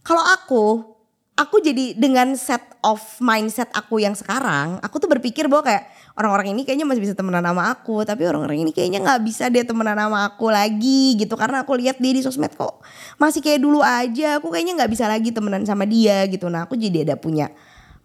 [0.00, 0.95] Kalau aku
[1.36, 5.84] aku jadi dengan set of mindset aku yang sekarang aku tuh berpikir bahwa kayak
[6.16, 9.68] orang-orang ini kayaknya masih bisa temenan sama aku tapi orang-orang ini kayaknya nggak bisa dia
[9.68, 12.80] temenan sama aku lagi gitu karena aku lihat dia di sosmed kok
[13.20, 16.48] masih kayak dulu aja aku kayaknya nggak bisa lagi temenan sama dia gitu.
[16.48, 17.52] Nah aku jadi ada punya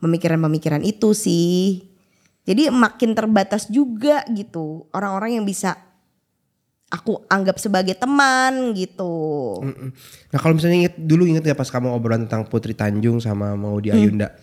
[0.03, 1.87] pemikiran-pemikiran itu sih.
[2.41, 5.77] Jadi makin terbatas juga gitu orang-orang yang bisa
[6.91, 9.89] aku anggap sebagai teman gitu Mm-mm.
[10.27, 13.89] Nah kalau misalnya inget dulu inget ya pas kamu obrolan tentang Putri Tanjung sama Maudi
[13.89, 14.35] Ayunda.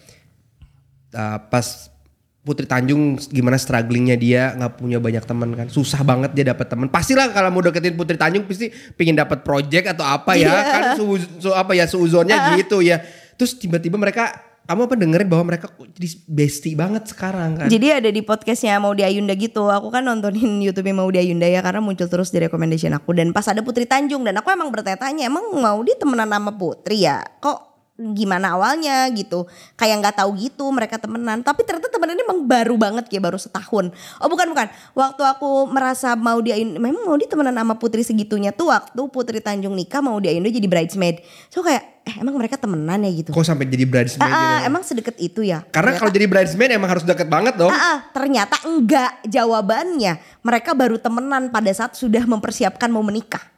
[1.08, 1.92] Uh, pas
[2.38, 6.88] Putri Tanjung gimana strugglingnya dia nggak punya banyak teman kan susah banget dia dapat teman
[6.88, 10.64] pastilah kalau mau deketin Putri Tanjung pasti pingin dapat project atau apa ya Iya.
[10.64, 11.04] kan su,
[11.38, 13.04] su- apa ya suuzonnya gitu ya
[13.36, 18.10] terus tiba-tiba mereka kamu apa dengerin bahwa mereka jadi bestie banget sekarang kan Jadi ada
[18.12, 19.64] di podcastnya Maudi Ayunda gitu.
[19.72, 23.16] Aku kan nontonin YouTube Maudi Ayunda ya karena muncul terus di recommendation aku.
[23.16, 27.24] Dan pas ada Putri Tanjung dan aku emang bertanya-tanya emang Maudi temenan sama Putri ya?
[27.40, 29.50] Kok gimana awalnya gitu.
[29.74, 31.42] Kayak nggak tahu gitu mereka temenan.
[31.42, 33.90] Tapi ternyata temenannya emang baru banget kayak baru setahun.
[34.22, 34.70] Oh bukan bukan.
[34.94, 39.42] Waktu aku merasa mau dia memang mau dia temenan sama Putri segitunya tuh waktu Putri
[39.42, 41.26] Tanjung nikah mau dia jadi bridesmaid.
[41.50, 43.10] So kayak eh emang mereka temenan ya?
[43.12, 43.30] gitu.
[43.34, 44.68] Kok sampai jadi bridesmaid Ah, gitu?
[44.70, 45.66] emang sedekat itu ya?
[45.68, 47.68] Karena kalau jadi bridesmaid emang harus deket banget dong.
[47.68, 50.16] Ah, ah, ternyata enggak jawabannya.
[50.46, 53.57] Mereka baru temenan pada saat sudah mempersiapkan mau menikah.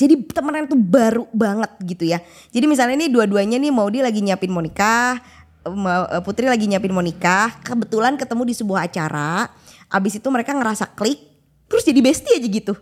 [0.00, 2.24] Jadi temenan itu baru banget gitu ya.
[2.48, 5.20] Jadi misalnya nih dua-duanya nih mau dia lagi nyiapin mau nikah,
[5.68, 9.52] Ma- Putri lagi nyiapin mau nikah, kebetulan ketemu di sebuah acara.
[9.92, 11.20] Abis itu mereka ngerasa klik,
[11.68, 12.72] terus jadi bestie aja gitu.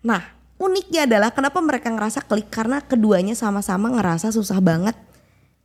[0.00, 0.24] Nah
[0.56, 4.94] uniknya adalah kenapa mereka ngerasa klik karena keduanya sama-sama ngerasa susah banget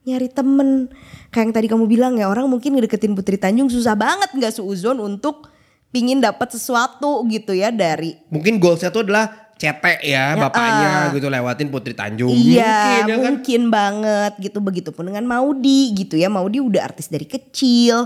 [0.07, 0.87] nyari temen
[1.35, 5.03] kayak yang tadi kamu bilang ya orang mungkin ngedeketin Putri Tanjung susah banget nggak seuzon
[5.03, 5.51] untuk
[5.91, 11.67] pingin dapat sesuatu gitu ya dari mungkin goalsnya tuh adalah cetek ya, bapaknya gitu lewatin
[11.73, 12.31] Putri Tanjung.
[12.31, 13.25] Iya, mungkin ya kan.
[13.33, 14.57] mungkin banget gitu.
[14.61, 16.29] Begitupun dengan Maudi gitu ya.
[16.29, 18.05] Maudi udah artis dari kecil.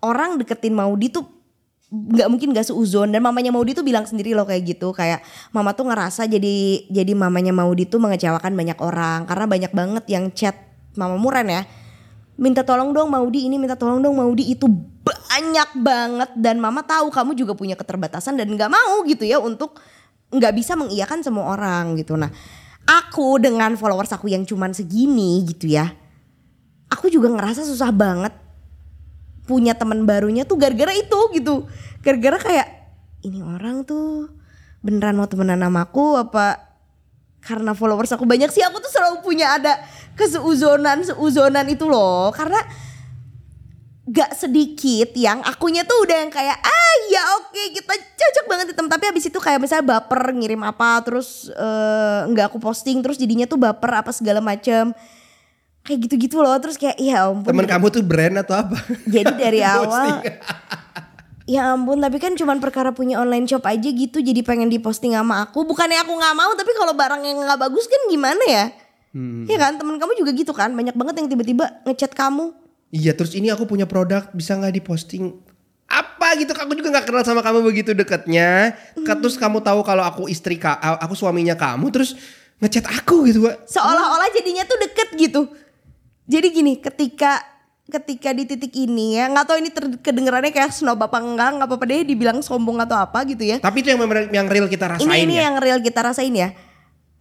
[0.00, 1.26] Orang deketin Maudi tuh
[1.94, 5.22] nggak mungkin gak seuzon dan mamanya Maudi tuh bilang sendiri loh kayak gitu kayak
[5.54, 10.24] mama tuh ngerasa jadi jadi mamanya Maudi tuh mengecewakan banyak orang karena banyak banget yang
[10.34, 10.58] chat
[10.98, 11.62] mama Muran ya
[12.34, 14.66] minta tolong dong Maudi ini minta tolong dong Maudi itu
[15.06, 19.78] banyak banget dan mama tahu kamu juga punya keterbatasan dan nggak mau gitu ya untuk
[20.34, 22.28] nggak bisa mengiyakan semua orang gitu nah
[22.84, 25.92] aku dengan followers aku yang cuman segini gitu ya.
[26.92, 28.32] Aku juga ngerasa susah banget
[29.44, 31.68] punya teman barunya tuh gara-gara itu gitu.
[32.04, 32.68] Gara-gara kayak
[33.24, 34.30] ini orang tuh
[34.84, 36.60] beneran mau temenan sama aku apa
[37.40, 39.80] karena followers aku banyak sih aku tuh selalu punya ada
[40.16, 42.60] keseuzonan seuzonan itu loh karena
[44.04, 48.84] gak sedikit yang akunya tuh udah yang kayak ah ya oke kita cocok banget hitam
[48.84, 53.48] tapi habis itu kayak misalnya baper ngirim apa terus eh, nggak aku posting terus jadinya
[53.48, 54.92] tuh baper apa segala macam
[55.84, 58.76] kayak gitu-gitu loh terus kayak ya ampun Temen kamu tuh brand atau apa?
[59.08, 60.20] jadi dari awal.
[61.44, 65.44] Ya ampun tapi kan cuman perkara punya online shop aja gitu jadi pengen diposting sama
[65.44, 68.66] aku Bukannya aku gak mau tapi kalau barang yang gak bagus kan gimana ya
[69.14, 69.46] Hmm.
[69.46, 72.50] Iya kan temen kamu juga gitu kan banyak banget yang tiba-tiba ngechat kamu
[72.94, 75.34] Iya terus ini aku punya produk bisa nggak diposting?
[75.90, 78.78] Apa gitu aku juga nggak kenal sama kamu begitu deketnya.
[79.02, 82.14] Ke- terus kamu tahu kalau aku istri ka, aku suaminya kamu terus
[82.62, 83.66] ngechat aku gitu Wak.
[83.66, 85.50] Seolah-olah jadinya tuh deket gitu.
[86.30, 87.42] Jadi gini ketika
[87.84, 91.68] ketika di titik ini ya nggak tahu ini ter- kedengerannya kayak snob apa enggak nggak
[91.68, 93.58] apa-apa deh dibilang sombong atau apa gitu ya.
[93.58, 95.50] Tapi itu yang memang- yang real kita rasain ini ini ya.
[95.50, 96.54] yang real kita rasain ya.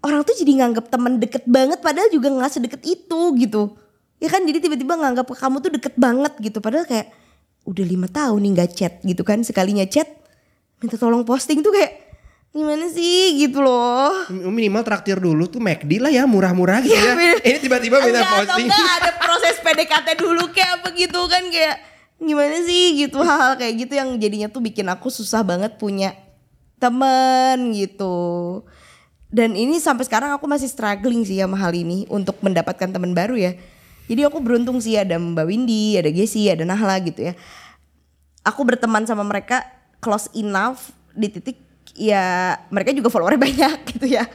[0.05, 3.73] Orang tuh jadi nganggap temen deket banget padahal juga nggak sedeket itu gitu
[4.23, 6.63] ya kan jadi tiba-tiba nganggap kamu tuh deket banget gitu.
[6.63, 7.11] Padahal kayak
[7.67, 10.07] udah lima tahun nih nggak chat gitu kan sekalinya chat
[10.79, 12.15] minta tolong posting tuh kayak
[12.53, 13.39] gimana sih?
[13.39, 14.29] gitu loh.
[14.29, 17.15] Minimal traktir dulu tuh McD lah ya murah-murah gitu ya.
[17.17, 17.37] bener.
[17.43, 18.67] ini tiba-tiba minta atau posting.
[18.69, 21.75] enggak ada proses PDKT dulu kayak apa gitu kan kayak
[22.21, 22.83] gimana sih?
[23.03, 26.13] gitu hal-hal kayak gitu yang jadinya tuh bikin aku susah banget punya
[26.77, 28.61] temen gitu.
[29.33, 33.33] Dan ini sampai sekarang aku masih struggling sih sama hal ini untuk mendapatkan teman baru
[33.33, 33.57] ya
[34.07, 37.33] jadi aku beruntung sih ada Mbak Windy ada Gesi ada Nahla gitu ya.
[38.43, 39.63] Aku berteman sama mereka
[40.03, 41.57] close enough di titik
[41.95, 44.27] ya mereka juga followernya banyak gitu ya.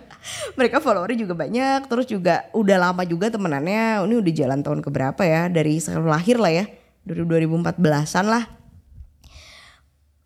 [0.56, 4.04] Mereka followernya juga banyak terus juga udah lama juga temenannya.
[4.08, 5.52] Ini udah jalan tahun keberapa ya?
[5.52, 6.64] Dari lahir lah ya
[7.04, 8.44] dari 2014an lah.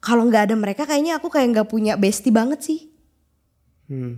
[0.02, 2.80] Kalau nggak ada mereka kayaknya aku kayak nggak punya bestie banget sih.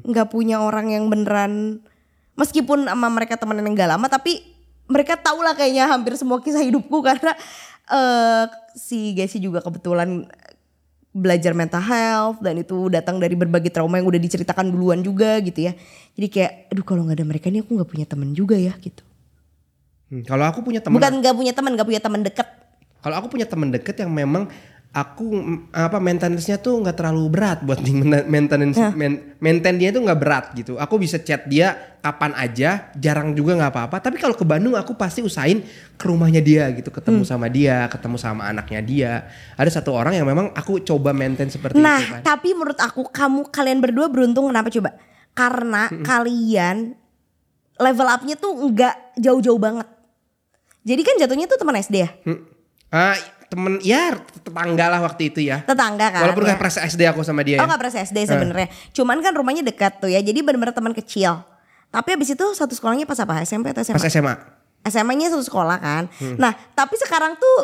[0.05, 1.83] Nggak punya orang yang beneran
[2.39, 4.54] meskipun sama mereka temenan yang gak lama tapi
[4.91, 7.33] mereka tahu lah kayaknya hampir semua kisah hidupku karena
[7.89, 8.45] eh
[8.77, 10.29] si Gesi juga kebetulan
[11.15, 15.71] belajar mental health dan itu datang dari berbagai trauma yang udah diceritakan duluan juga gitu
[15.71, 15.73] ya.
[16.19, 19.07] Jadi kayak aduh kalau nggak ada mereka nih aku nggak punya teman juga ya gitu.
[20.11, 22.49] Hmm, kalau aku punya teman bukan nggak punya teman nggak punya teman deket.
[22.99, 24.51] Kalau aku punya teman deket yang memang
[24.95, 25.27] aku
[25.75, 27.83] apa maintenance-nya tuh nggak terlalu berat buat
[28.25, 30.79] maintenance men- maintain dia tuh nggak berat gitu.
[30.79, 33.97] Aku bisa chat dia kapan aja, jarang juga nggak apa-apa.
[33.99, 35.67] Tapi kalau ke Bandung aku pasti usahain
[35.99, 39.13] ke rumahnya dia gitu, ketemu sama dia, ketemu sama anaknya dia.
[39.55, 42.23] Ada satu orang yang memang aku coba maintain seperti Nah, itu kan.
[42.23, 44.95] tapi menurut aku kamu kalian berdua beruntung kenapa coba?
[45.35, 46.95] Karena kalian
[47.75, 49.91] level up-nya tuh nggak jauh-jauh banget.
[50.85, 52.41] Jadi kan jatuhnya tuh teman SD ya, Hmm.
[52.95, 53.19] Ah,
[53.55, 55.63] temen ya tetangga lah waktu itu ya.
[55.63, 56.27] tetangga kan.
[56.27, 56.59] Walaupun ya.
[56.59, 57.63] pres SD aku sama dia.
[57.63, 57.79] Oh ya.
[57.79, 58.69] pernah SD sebenarnya.
[58.91, 61.47] Cuman kan rumahnya dekat tuh ya, jadi benar-benar teman kecil.
[61.95, 63.39] Tapi abis itu satu sekolahnya pas apa?
[63.47, 63.95] SMP atau SMA?
[63.95, 64.35] Pas SMA.
[64.85, 66.11] SMA-nya satu sekolah kan.
[66.37, 67.57] Nah, tapi sekarang tuh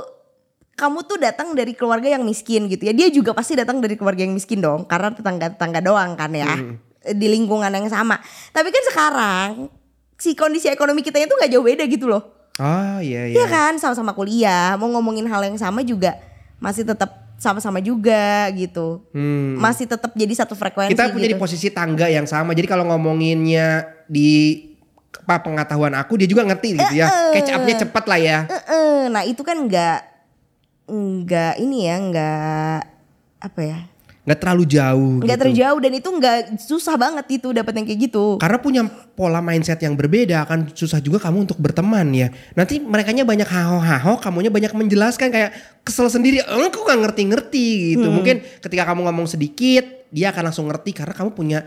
[0.78, 2.94] kamu tuh datang dari keluarga yang miskin gitu ya.
[2.94, 6.56] Dia juga pasti datang dari keluarga yang miskin dong, karena tetangga-tetangga doang kan ya.
[7.02, 8.16] Di lingkungan yang sama.
[8.54, 9.48] Tapi kan sekarang
[10.16, 12.39] si kondisi ekonomi kita itu nggak jauh beda gitu loh.
[12.60, 13.36] Oh iya iya.
[13.40, 16.20] Iya kan, sama-sama kuliah, mau ngomongin hal yang sama juga
[16.60, 19.00] masih tetap sama-sama juga gitu.
[19.16, 19.56] Hmm.
[19.56, 21.34] Masih tetap jadi satu frekuensi kita punya gitu.
[21.34, 24.68] di posisi tangga yang sama jadi kalau ngomonginnya di
[25.30, 29.22] apa pengetahuan aku dia juga ngerti gitu ya catch up-nya cepat lah ya Heeh, Nah
[29.22, 29.98] itu kan nggak
[30.90, 32.78] nggak ini ya nggak
[33.38, 33.78] apa ya
[34.20, 35.44] nggak terlalu jauh nggak gitu.
[35.48, 38.36] terjauh dan itu nggak susah banget itu dapat yang kayak gitu.
[38.36, 38.82] karena punya
[39.16, 44.20] pola mindset yang berbeda akan susah juga kamu untuk berteman ya nanti mereka banyak haho-haho
[44.20, 45.50] kamunya banyak menjelaskan kayak
[45.82, 50.90] kesel sendiri aku nggak ngerti-ngerti gitu mungkin ketika kamu ngomong sedikit dia akan langsung ngerti
[50.92, 51.58] karena kamu punya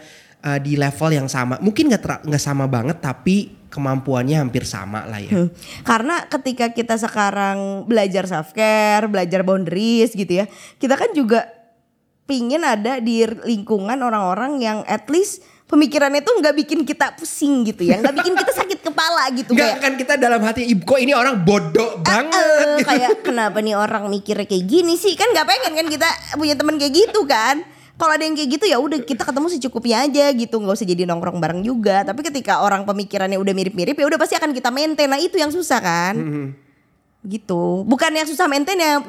[0.45, 5.17] uh, di level yang sama mungkin nggak nggak sama banget tapi kemampuannya hampir sama lah
[5.17, 5.49] ya Hmm.
[5.81, 10.45] Karena ketika kita sekarang belajar self care, belajar boundaries gitu ya,
[10.77, 11.62] kita kan juga
[12.23, 17.89] pingin ada di lingkungan orang-orang yang at least pemikirannya tuh nggak bikin kita pusing gitu
[17.89, 19.81] ya, nggak bikin kita sakit kepala gitu Enggak kayak.
[19.81, 22.37] kan kita dalam hati ibu kok ini orang bodoh banget?
[22.37, 22.87] Eh, gitu.
[22.87, 25.17] kayak kenapa nih orang mikirnya kayak gini sih?
[25.17, 27.65] Kan nggak pengen kan kita punya teman kayak gitu kan.
[27.93, 30.55] Kalau ada yang kayak gitu ya udah kita ketemu secukupnya aja gitu.
[30.57, 32.01] Nggak usah jadi nongkrong bareng juga.
[32.01, 35.09] Tapi ketika orang pemikirannya udah mirip-mirip ya udah pasti akan kita maintain.
[35.09, 36.15] Nah itu yang susah kan?
[37.23, 37.63] Gitu.
[37.85, 38.99] Bukan yang susah maintain ya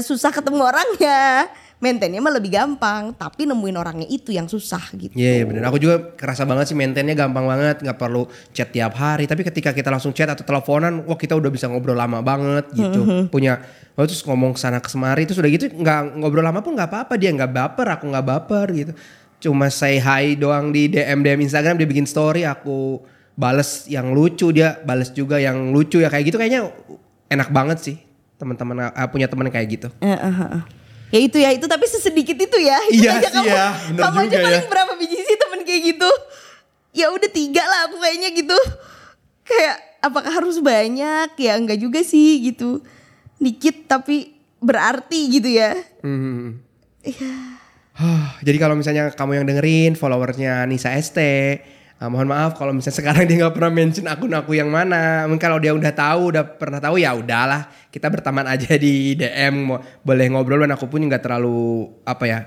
[0.00, 1.50] susah ketemu orangnya
[1.82, 5.12] maintainnya mah lebih gampang, tapi nemuin orangnya itu yang susah gitu.
[5.12, 5.62] Iya yeah, benar.
[5.68, 9.26] Aku juga kerasa banget sih maintainnya gampang banget, nggak perlu chat tiap hari.
[9.26, 13.00] Tapi ketika kita langsung chat atau teleponan, wah kita udah bisa ngobrol lama banget gitu.
[13.02, 13.22] Mm-hmm.
[13.28, 13.60] Punya,
[13.98, 17.14] oh, terus ngomong ke sana kesemari, terus udah gitu nggak ngobrol lama pun nggak apa-apa.
[17.20, 18.92] Dia nggak baper, aku nggak baper gitu.
[19.44, 23.02] Cuma say hi doang di DM DM Instagram, dia bikin story, aku
[23.34, 26.38] bales yang lucu, dia bales juga yang lucu ya kayak gitu.
[26.40, 26.70] Kayaknya
[27.28, 27.96] enak banget sih
[28.38, 29.88] teman-teman uh, punya teman kayak gitu.
[30.02, 30.62] Eh, eh.
[31.14, 32.74] Ya itu ya itu tapi sesedikit itu ya.
[32.90, 34.44] Itu Iya aja sih ya, bener kamu aja ya.
[34.50, 36.10] paling berapa biji sih temen kayak gitu?
[36.90, 38.58] Ya udah tiga lah aku kayaknya gitu.
[39.46, 41.38] Kayak apakah harus banyak?
[41.38, 42.82] Ya enggak juga sih gitu.
[43.38, 45.78] Dikit tapi berarti gitu ya.
[46.02, 46.58] Hmm.
[47.94, 51.14] Huh, jadi kalau misalnya kamu yang dengerin followersnya Nisa ST,
[52.00, 55.28] uh, mohon maaf kalau misalnya sekarang dia nggak pernah mention akun aku yang mana.
[55.28, 59.54] Mungkin kalau dia udah tahu, udah pernah tahu ya udahlah, kita berteman aja di DM,
[59.70, 62.40] mau, boleh ngobrol dan aku pun nggak terlalu apa ya,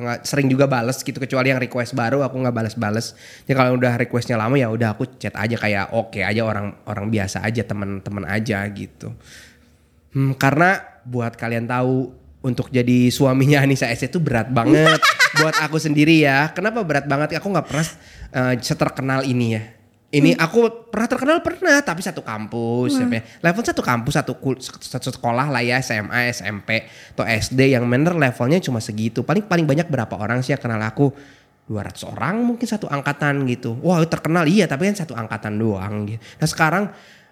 [0.00, 3.12] nggak sering juga bales gitu kecuali yang request baru aku nggak bales-bales.
[3.44, 7.12] Ya kalau udah requestnya lama ya udah aku chat aja kayak oke aja orang orang
[7.12, 9.12] biasa aja teman-teman aja gitu.
[10.10, 15.00] Hmm, karena buat kalian tahu untuk jadi suaminya Anissa S itu berat banget
[15.40, 16.52] buat aku sendiri ya.
[16.52, 17.36] Kenapa berat banget?
[17.36, 17.86] Aku nggak pernah
[18.34, 19.62] eh, seterkenal ini ya.
[20.10, 23.22] Ini aku pernah terkenal pernah, tapi satu kampus, apa ya.
[23.46, 26.82] level satu kampus, satu, kul- satu sekolah lah ya, SMA, SMP,
[27.14, 29.22] atau SD yang bener levelnya cuma segitu.
[29.22, 31.14] Paling paling banyak berapa orang sih yang kenal aku?
[31.70, 33.78] 200 orang mungkin satu angkatan gitu.
[33.86, 36.18] Wah terkenal iya, tapi kan satu angkatan doang gitu.
[36.42, 36.84] Nah sekarang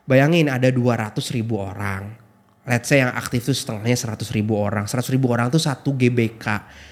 [0.06, 2.27] bayangin ada 200 ribu orang
[2.68, 4.85] let's say yang aktif tuh setengahnya 100 ribu orang.
[4.85, 6.46] 100 ribu orang tuh satu GBK.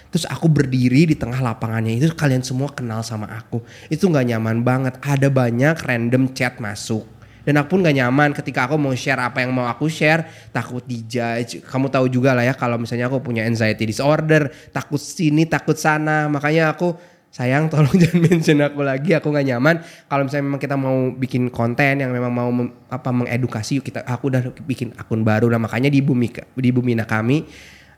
[0.08, 3.60] Terus aku berdiri di tengah lapangannya itu kalian semua kenal sama aku.
[3.92, 4.94] Itu nggak nyaman banget.
[5.04, 7.04] Ada banyak random chat masuk.
[7.46, 10.26] Dan aku pun gak nyaman ketika aku mau share apa yang mau aku share.
[10.50, 11.62] Takut dijudge.
[11.62, 14.50] Kamu tahu juga lah ya kalau misalnya aku punya anxiety disorder.
[14.74, 16.26] Takut sini, takut sana.
[16.26, 16.98] Makanya aku
[17.36, 19.84] sayang tolong jangan mention aku lagi aku nggak nyaman.
[20.08, 24.00] Kalau misalnya memang kita mau bikin konten yang memang mau mem- apa mengedukasi yuk kita
[24.08, 27.44] aku udah bikin akun baru nah makanya di bumi di bumi kami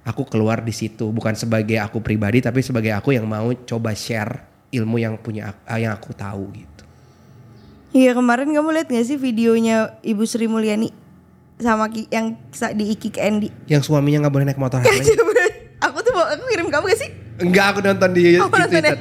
[0.03, 1.15] aku keluar di situ.
[1.15, 4.43] Bukan sebagai aku pribadi tapi sebagai aku yang mau coba share
[4.75, 6.83] ilmu yang punya ak- yang aku tahu gitu.
[7.95, 10.93] Iya kemarin kamu lihat gak sih videonya Ibu Sri Mulyani
[11.57, 12.37] sama Ki- yang
[12.75, 13.49] di Iki Andy?
[13.67, 14.79] yang suaminya nggak boleh naik motor
[15.87, 17.11] aku tuh aku kirim kamu gak sih?
[17.39, 18.69] Enggak aku nonton di, nonton ya.
[18.69, 18.97] Twitter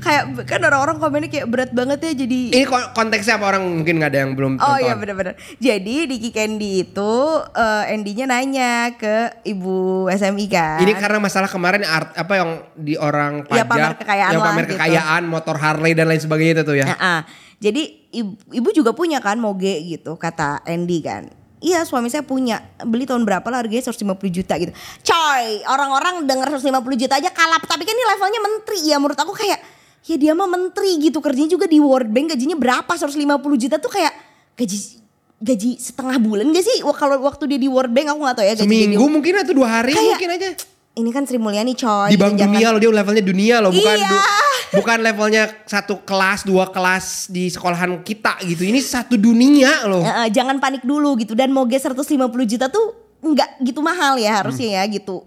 [0.00, 4.00] Kayak kan orang-orang komennya kayak berat banget ya jadi ini ko- konteksnya apa orang mungkin
[4.00, 5.34] nggak ada yang belum Oh nonton iya benar-benar.
[5.60, 7.12] Jadi di Ki Candy itu
[7.52, 10.80] eh, Andy-nya nanya ke ibu SMI kan.
[10.80, 14.48] Ini karena masalah kemarin art, apa yang di orang pajak Ya, pamer kekayaan yang lah
[14.48, 14.72] pamer gitu.
[14.74, 16.86] kekayaan, motor Harley dan lain sebagainya itu tuh ya.
[16.88, 17.20] Nah,
[17.60, 21.28] jadi ibu, ibu juga punya kan moge gitu kata Andy kan.
[21.60, 22.58] Iya suami saya punya.
[22.80, 23.84] Beli tahun berapa lah harganya?
[23.84, 24.00] 150
[24.32, 24.72] juta gitu.
[25.02, 26.64] Coy orang-orang denger 150
[26.96, 27.62] juta aja kalap.
[27.62, 28.78] Tapi kan ini levelnya menteri.
[28.82, 29.60] Ya menurut aku kayak
[30.02, 31.20] ya dia mah menteri gitu.
[31.20, 32.88] Kerjanya juga di World Bank gajinya berapa?
[32.88, 33.20] 150
[33.58, 34.12] juta tuh kayak
[34.56, 34.78] gaji
[35.36, 36.80] gaji setengah bulan gak sih?
[36.80, 39.32] Wah, kalau waktu dia di World Bank aku gak tahu ya gaji dia Seminggu mungkin
[39.36, 40.48] atau dua hari Kayak- mungkin aja.
[40.92, 44.20] ini kan Sri Mulyani coy Di bank dunia loh dia levelnya dunia loh bukan Iya.
[44.70, 48.62] Bukan levelnya satu kelas dua kelas di sekolahan kita gitu.
[48.66, 50.02] Ini satu dunia loh.
[50.30, 52.06] Jangan panik dulu gitu dan moge 150
[52.46, 55.26] juta tuh nggak gitu mahal ya harusnya ya gitu.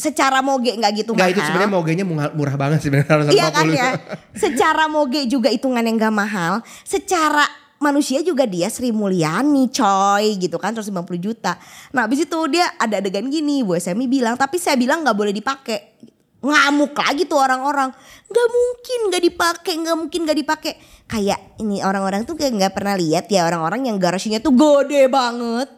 [0.00, 1.28] Secara moge nggak gitu mahal.
[1.28, 3.76] itu sebenarnya mogenya murah, banget sebenarnya Iya kan 150.
[3.76, 3.90] ya.
[4.32, 6.64] Secara moge juga hitungan yang gak mahal.
[6.88, 7.44] Secara
[7.80, 10.88] manusia juga dia Sri Mulyani coy gitu kan 150
[11.20, 11.60] juta.
[11.92, 15.36] Nah habis itu dia ada adegan gini Bu Semi bilang tapi saya bilang nggak boleh
[15.36, 16.00] dipakai.
[16.40, 17.92] Ngamuk lagi tuh orang-orang.
[18.26, 20.72] Nggak mungkin nggak dipakai, nggak mungkin nggak dipakai.
[21.04, 25.68] Kayak ini orang-orang tuh kayak nggak pernah lihat ya orang-orang yang garasinya tuh gede banget.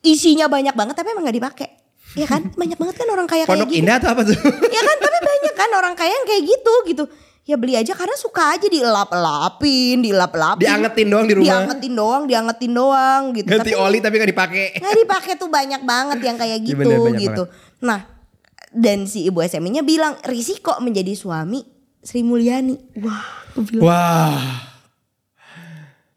[0.00, 1.68] Isinya banyak banget tapi emang nggak dipakai.
[2.12, 4.36] Ya kan banyak banget kan orang kaya kayak gitu atau apa tuh?
[4.68, 7.04] ya kan tapi banyak kan orang kaya yang kayak gitu gitu
[7.42, 11.46] ya beli aja karena suka aja dielap-elapin dielap-elapin Diangetin doang di rumah.
[11.48, 14.66] diangetin doang diangetin doang gitu Ganti oli tapi gak dipakai.
[14.78, 17.42] nggak dipakai tuh banyak banget yang kayak Iya gitu bener, banyak gitu
[17.82, 17.98] nah
[18.72, 21.60] dan si ibu SMI-nya bilang risiko menjadi suami
[22.02, 24.72] Sri Mulyani wah aku bilang Wah.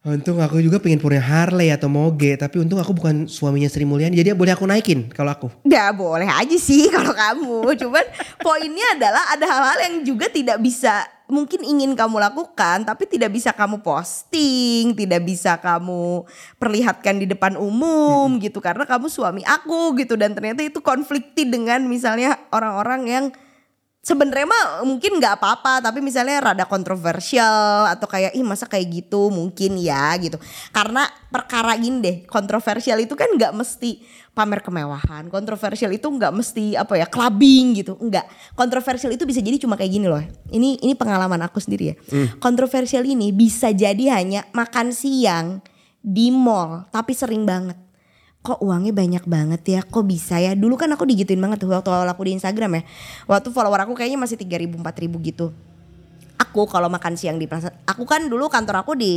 [0.05, 4.13] Untung aku juga pengen punya Harley atau Moge, tapi untung aku bukan suaminya Sri Mulyani,
[4.13, 5.49] jadi boleh aku naikin kalau aku.
[5.65, 7.73] Ya boleh aja sih kalau kamu.
[7.73, 8.05] Cuman
[8.37, 13.53] poinnya adalah ada hal-hal yang juga tidak bisa mungkin ingin kamu lakukan tapi tidak bisa
[13.53, 16.25] kamu posting, tidak bisa kamu
[16.57, 20.17] perlihatkan di depan umum gitu karena kamu suami aku gitu.
[20.17, 23.25] Dan ternyata itu konflikti dengan misalnya orang-orang yang
[24.05, 29.33] sebenarnya mah mungkin nggak apa-apa tapi misalnya rada kontroversial atau kayak ih masa kayak gitu?
[29.33, 30.37] Mungkin ya gitu.
[30.69, 33.99] Karena perkara gini deh kontroversial itu kan nggak mesti
[34.35, 37.97] pamer kemewahan kontroversial itu nggak mesti apa ya clubbing gitu.
[37.97, 38.53] Nggak.
[38.53, 40.21] Kontroversial itu bisa jadi cuma kayak gini loh.
[40.53, 41.95] Ini ini pengalaman aku sendiri ya.
[42.37, 45.65] Kontroversial ini bisa jadi hanya makan siang
[46.05, 47.84] di mall tapi sering banget
[48.45, 49.81] kok uangnya banyak banget ya?
[49.81, 50.53] Kok bisa ya?
[50.53, 52.83] Dulu kan aku digituin banget tuh waktu awal aku di Instagram ya.
[53.25, 55.49] Waktu follower aku kayaknya masih 3000 4000 gitu.
[56.37, 59.13] Aku kalau makan siang di Plaza aku kan dulu kantor aku di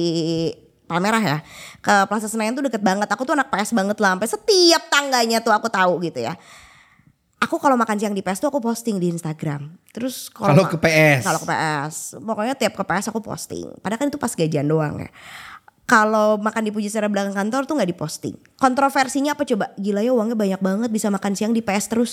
[0.88, 1.38] Palmerah ya.
[1.85, 3.05] Ke Plaza Senayan tuh deket banget.
[3.12, 4.17] Aku tuh anak PS banget lah.
[4.17, 6.33] Sampai setiap tangganya tuh aku tahu gitu ya.
[7.38, 9.77] Aku kalau makan siang di PS tuh aku posting di Instagram.
[9.93, 11.23] Terus Kalau ke PS.
[11.23, 13.69] kalau ke PS pokoknya tiap ke PS aku posting.
[13.79, 15.11] Padahal kan itu pas gajian doang ya
[15.88, 18.37] kalau makan di Pujasera belakang kantor tuh nggak diposting.
[18.61, 19.72] Kontroversinya apa coba?
[19.81, 22.11] Gila ya uangnya banyak banget bisa makan siang di PS terus.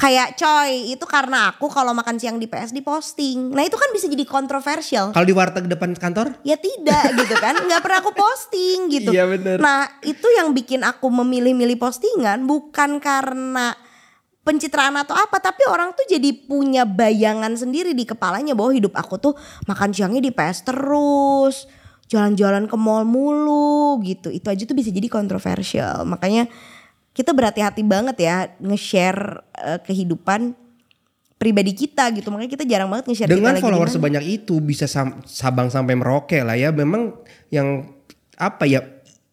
[0.00, 3.52] Kayak coy itu karena aku kalau makan siang di PS diposting.
[3.52, 5.12] Nah itu kan bisa jadi kontroversial.
[5.12, 6.40] Kalau di warteg depan kantor?
[6.40, 9.12] Ya tidak gitu kan, nggak pernah aku posting gitu.
[9.12, 9.60] Iya, bener.
[9.60, 13.76] Nah itu yang bikin aku memilih-milih postingan bukan karena
[14.40, 19.20] pencitraan atau apa, tapi orang tuh jadi punya bayangan sendiri di kepalanya bahwa hidup aku
[19.20, 19.36] tuh
[19.68, 21.68] makan siangnya di PS terus,
[22.08, 24.32] jalan-jalan ke mall mulu gitu.
[24.32, 26.08] Itu aja tuh bisa jadi kontroversial.
[26.08, 26.48] Makanya
[27.12, 30.56] kita berhati-hati banget ya nge-share eh, kehidupan
[31.36, 32.32] pribadi kita gitu.
[32.32, 36.40] Makanya kita jarang banget nge-share Dengan kita follower sebanyak itu bisa sam- Sabang sampai Merauke
[36.42, 36.72] lah ya.
[36.72, 37.14] Memang
[37.52, 37.86] yang
[38.40, 38.82] apa ya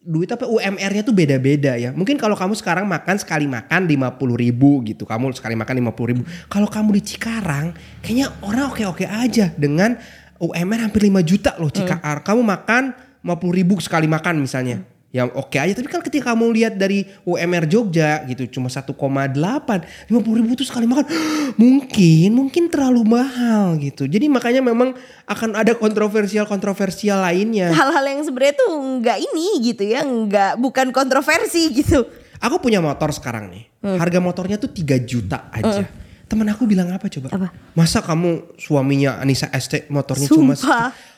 [0.06, 1.90] duit apa UMR-nya tuh beda-beda ya.
[1.90, 5.02] Mungkin kalau kamu sekarang makan sekali makan 50 ribu gitu.
[5.02, 6.22] Kamu sekali makan 50 ribu.
[6.46, 7.74] Kalau kamu di Cikarang
[8.06, 9.98] kayaknya orang oke-oke aja dengan
[10.40, 12.22] UMR hampir 5 juta loh Cikarang.
[12.22, 12.82] Kamu makan
[13.24, 14.84] 50 ribu sekali makan misalnya.
[15.14, 20.12] Yang oke aja tapi kan ketika kamu lihat dari UMR Jogja gitu cuma 1,8 50
[20.12, 21.08] ribu tuh sekali makan
[21.62, 24.92] mungkin mungkin terlalu mahal gitu jadi makanya memang
[25.24, 28.70] akan ada kontroversial kontroversial lainnya hal-hal yang sebenarnya tuh
[29.00, 32.04] nggak ini gitu ya nggak bukan kontroversi gitu
[32.40, 33.64] Aku punya motor sekarang nih.
[33.96, 35.88] Harga motornya tuh 3 juta aja.
[36.26, 37.30] Temen aku bilang apa coba?
[37.30, 37.48] Apa?
[37.78, 40.90] Masa kamu suaminya Anissa ST motornya cuma Sumpah.
[40.90, 41.14] segitu?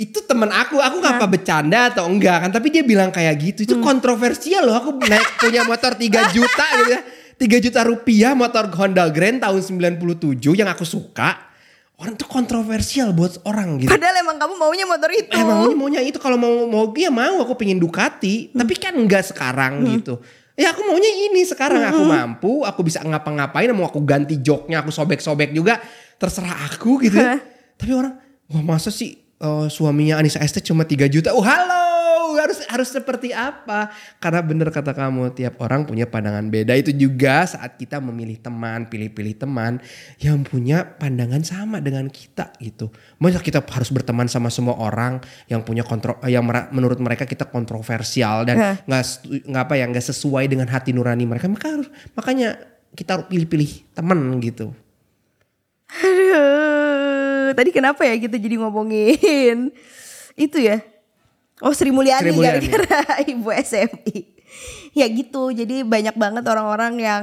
[0.00, 2.50] Itu temen aku, aku nggak apa bercanda atau enggak kan.
[2.50, 3.58] Tapi dia bilang kayak gitu.
[3.68, 4.74] Itu kontroversial loh.
[4.80, 6.02] Aku naik punya motor 3
[6.34, 7.00] juta gitu ya.
[7.36, 11.52] 3 juta rupiah motor Honda Grand tahun 97 yang aku suka.
[12.00, 13.92] Orang tuh kontroversial buat orang gitu.
[13.92, 17.44] padahal emang kamu maunya motor itu Eh maunya maunya itu kalau mau mau ya mau
[17.44, 20.16] aku pengen Ducati, tapi kan enggak sekarang gitu.
[20.60, 24.92] Ya aku maunya ini sekarang aku mampu, aku bisa ngapa-ngapain, mau aku ganti joknya, aku
[24.92, 25.80] sobek-sobek juga,
[26.20, 27.40] terserah aku gitu ya.
[27.80, 28.20] Tapi orang,
[28.52, 31.32] wah masa sih eh, suaminya Anissa ST cuma 3 juta?
[31.32, 31.79] Oh halo,
[32.36, 33.90] harus harus seperti apa?
[34.20, 36.76] Karena bener kata kamu, tiap orang punya pandangan beda.
[36.76, 39.82] Itu juga saat kita memilih teman, pilih-pilih teman
[40.20, 42.92] yang punya pandangan sama dengan kita gitu.
[43.16, 47.48] Masa kita harus berteman sama semua orang yang punya kontro, yang mera- menurut mereka kita
[47.48, 49.02] kontroversial dan nggak
[49.46, 51.48] nggak apa ya nggak sesuai dengan hati nurani mereka.
[51.48, 52.58] Maka harus makanya
[52.94, 54.74] kita harus pilih-pilih teman gitu.
[55.90, 59.74] Aduh, tadi kenapa ya kita jadi ngomongin
[60.38, 60.78] itu ya
[61.62, 62.66] oh Sri Mulyani, Sri Mulyani.
[62.68, 64.18] gara-gara ibu SMI
[64.96, 67.22] ya gitu jadi banyak banget orang-orang yang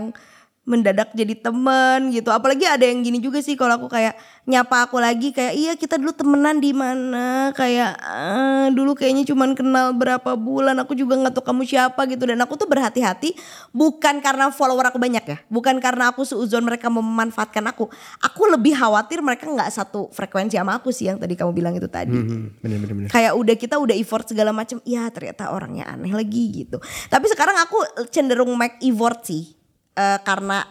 [0.68, 2.28] mendadak jadi temen gitu.
[2.28, 5.96] Apalagi ada yang gini juga sih kalau aku kayak nyapa aku lagi kayak iya kita
[5.96, 7.56] dulu temenan di mana?
[7.56, 12.28] Kayak "Ah, dulu kayaknya cuman kenal berapa bulan aku juga nggak tahu kamu siapa gitu.
[12.28, 13.32] Dan aku tuh berhati-hati
[13.72, 17.88] bukan karena follower aku banyak ya bukan karena aku seuzon mereka memanfaatkan aku.
[18.20, 21.88] Aku lebih khawatir mereka nggak satu frekuensi sama aku sih yang tadi kamu bilang itu
[21.88, 22.12] tadi.
[22.12, 23.10] Hmm, bener bener bener.
[23.10, 26.84] kayak udah kita udah effort segala macam ya ternyata orangnya aneh lagi gitu.
[27.08, 27.80] Tapi sekarang aku
[28.12, 29.57] cenderung make effort sih
[29.98, 30.62] Eh, karena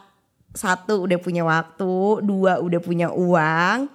[0.54, 3.90] satu udah punya waktu dua udah punya uang.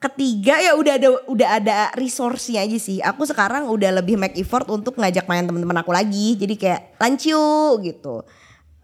[0.00, 2.98] Ketiga ya udah ada udah ada resource-nya aja sih.
[3.04, 6.40] Aku sekarang udah lebih make effort untuk ngajak main teman-teman aku lagi.
[6.40, 8.24] Jadi kayak lunch yuk gitu.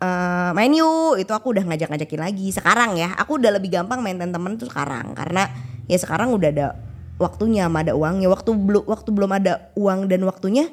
[0.04, 2.46] Eh, main yuk itu aku udah ngajak-ngajakin lagi.
[2.52, 5.16] Sekarang ya aku udah lebih gampang maintain temen tuh sekarang.
[5.16, 5.48] Karena
[5.88, 6.68] ya sekarang udah ada
[7.16, 8.28] waktunya sama ada uangnya.
[8.28, 10.68] Waktu belum waktu belum ada uang dan waktunya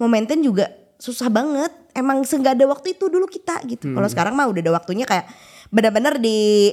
[0.00, 3.90] maintain juga susah banget emang senggak ada waktu itu dulu kita gitu.
[3.92, 5.26] Kalau sekarang mah udah ada waktunya kayak
[5.68, 6.70] benar-benar di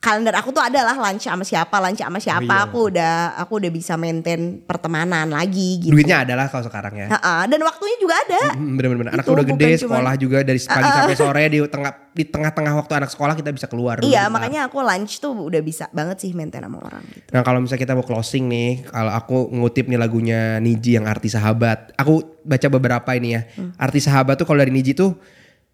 [0.00, 2.64] kalender aku tuh adalah lunch sama siapa lunch sama siapa iya.
[2.64, 7.06] aku udah aku udah bisa maintain pertemanan lagi gitu Duitnya adalah kalau sekarang ya.
[7.12, 11.16] Ha-ha, dan waktunya juga ada Bener-bener anak udah gede, cuman- sekolah juga dari pagi sampai
[11.20, 14.00] sore di tengah di tengah-tengah waktu anak sekolah kita bisa keluar.
[14.00, 14.08] dulu.
[14.08, 17.28] Iya makanya aku lunch tuh udah bisa banget sih maintain sama orang gitu.
[17.36, 21.28] Nah kalau misalnya kita mau closing nih, kalau aku ngutip nih lagunya Niji yang arti
[21.28, 23.44] sahabat, aku baca beberapa ini ya.
[23.52, 23.76] Hmm.
[23.76, 25.12] Arti sahabat tuh kalau dari Niji tuh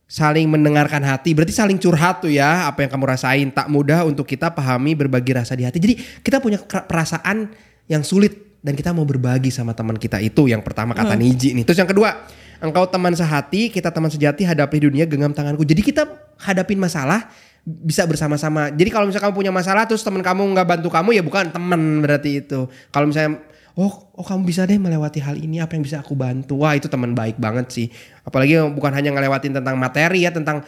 [0.07, 1.35] saling mendengarkan hati.
[1.35, 3.49] Berarti saling curhat tuh ya apa yang kamu rasain.
[3.51, 5.79] Tak mudah untuk kita pahami berbagi rasa di hati.
[5.83, 7.51] Jadi kita punya perasaan
[7.91, 10.47] yang sulit dan kita mau berbagi sama teman kita itu.
[10.47, 11.67] Yang pertama kata Niji nih.
[11.67, 12.27] Terus yang kedua
[12.63, 15.67] engkau teman sehati kita teman sejati hadapi dunia genggam tanganku.
[15.67, 16.07] Jadi kita
[16.39, 17.31] hadapin masalah
[17.67, 18.71] bisa bersama-sama.
[18.71, 21.99] Jadi kalau misalnya kamu punya masalah terus teman kamu nggak bantu kamu ya bukan teman
[21.99, 22.71] berarti itu.
[22.95, 23.43] Kalau misalnya
[23.77, 26.89] oh oh kamu bisa deh melewati hal ini apa yang bisa aku bantu wah itu
[26.89, 27.87] teman baik banget sih
[28.25, 30.65] apalagi bukan hanya ngelewatin tentang materi ya tentang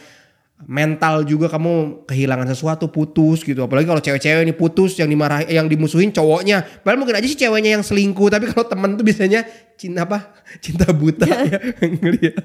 [0.59, 5.71] mental juga kamu kehilangan sesuatu putus gitu apalagi kalau cewek-cewek ini putus yang dimarahi yang
[5.71, 9.47] dimusuhin cowoknya padahal mungkin aja sih ceweknya yang selingkuh tapi kalau teman tuh biasanya
[9.79, 11.59] cinta apa cinta buta ya
[11.95, 12.43] ngeliat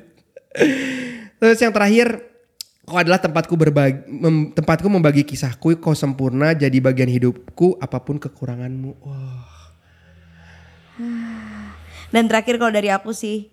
[1.43, 2.35] terus yang terakhir
[2.85, 5.73] Kau adalah tempatku berbagi, mem- tempatku membagi kisahku.
[5.81, 7.81] Kau sempurna jadi bagian hidupku.
[7.81, 9.01] Apa pun kekuranganmu.
[9.01, 9.54] Wah.
[12.15, 13.51] Dan terakhir kalau dari aku sih,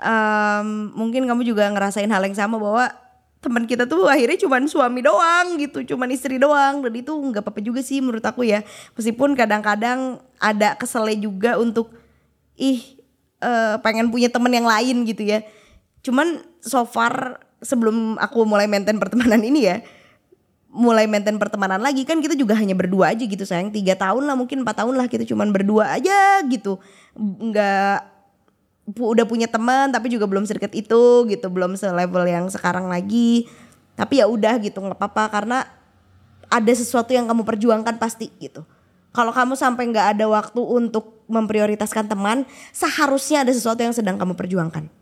[0.00, 2.92] em, mungkin kamu juga ngerasain hal yang sama bahwa
[3.40, 6.84] teman kita tuh akhirnya cuman suami doang gitu, cuman istri doang.
[6.84, 8.60] Dan itu nggak apa-apa juga sih menurut aku ya.
[8.98, 11.92] Meskipun kadang-kadang ada keselnya juga untuk
[12.58, 13.00] ih
[13.40, 15.40] eh, pengen punya teman yang lain gitu ya.
[16.04, 19.80] Cuman so far sebelum aku mulai maintain pertemanan ini ya,
[20.76, 23.72] mulai maintain pertemanan lagi kan kita juga hanya berdua aja gitu sayang.
[23.72, 26.76] Tiga tahun lah mungkin empat tahun lah kita cuman berdua aja gitu.
[27.16, 28.04] Nggak
[28.92, 33.48] pu- udah punya teman tapi juga belum sedekat itu gitu belum selevel yang sekarang lagi.
[33.96, 35.58] Tapi ya udah gitu nggak apa-apa karena
[36.52, 38.62] ada sesuatu yang kamu perjuangkan pasti gitu.
[39.16, 44.36] Kalau kamu sampai nggak ada waktu untuk memprioritaskan teman seharusnya ada sesuatu yang sedang kamu
[44.36, 44.92] perjuangkan.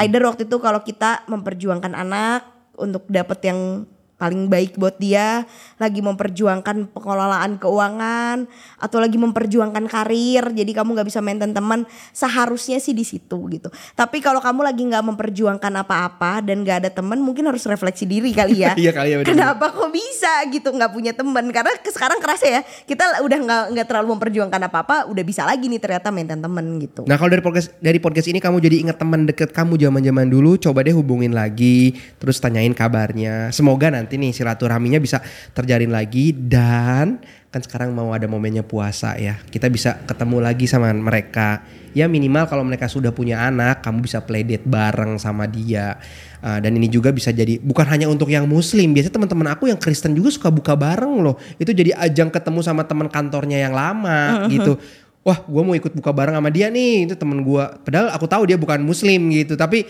[0.00, 2.48] Either waktu itu kalau kita memperjuangkan anak
[2.80, 3.84] untuk dapet yang
[4.20, 5.48] paling baik buat dia,
[5.80, 8.44] lagi memperjuangkan pengelolaan keuangan
[8.76, 13.72] atau lagi memperjuangkan karir, jadi kamu nggak bisa maintain teman, seharusnya sih di situ gitu.
[13.96, 18.36] Tapi kalau kamu lagi nggak memperjuangkan apa-apa dan nggak ada teman, mungkin harus refleksi diri
[18.36, 18.76] kali ya.
[18.80, 19.28] Iya kali ya, bener.
[19.36, 21.44] Kenapa kok bisa gitu nggak punya teman?
[21.52, 25.80] Karena sekarang kerasa ya kita udah nggak nggak terlalu memperjuangkan apa-apa, udah bisa lagi nih
[25.80, 27.04] ternyata maintain teman gitu.
[27.04, 30.56] Nah kalau dari podcast dari podcast ini kamu jadi ingat teman deket kamu zaman-zaman dulu,
[30.56, 33.52] coba deh hubungin lagi, terus tanyain kabarnya.
[33.52, 35.20] Semoga nanti nih silaturahminya bisa
[35.52, 40.94] terjalin lagi dan kan sekarang mau ada momennya puasa ya, kita bisa ketemu lagi sama
[40.94, 41.66] mereka.
[41.90, 45.98] Ya minimal kalau mereka sudah punya anak, kamu bisa playdate bareng sama dia.
[46.38, 49.82] Uh, dan ini juga bisa jadi bukan hanya untuk yang muslim, biasanya teman-teman aku yang
[49.82, 51.34] Kristen juga suka buka bareng loh.
[51.58, 54.78] Itu jadi ajang ketemu sama teman kantornya yang lama gitu
[55.20, 58.48] wah gue mau ikut buka bareng sama dia nih itu temen gue padahal aku tahu
[58.48, 59.84] dia bukan muslim gitu tapi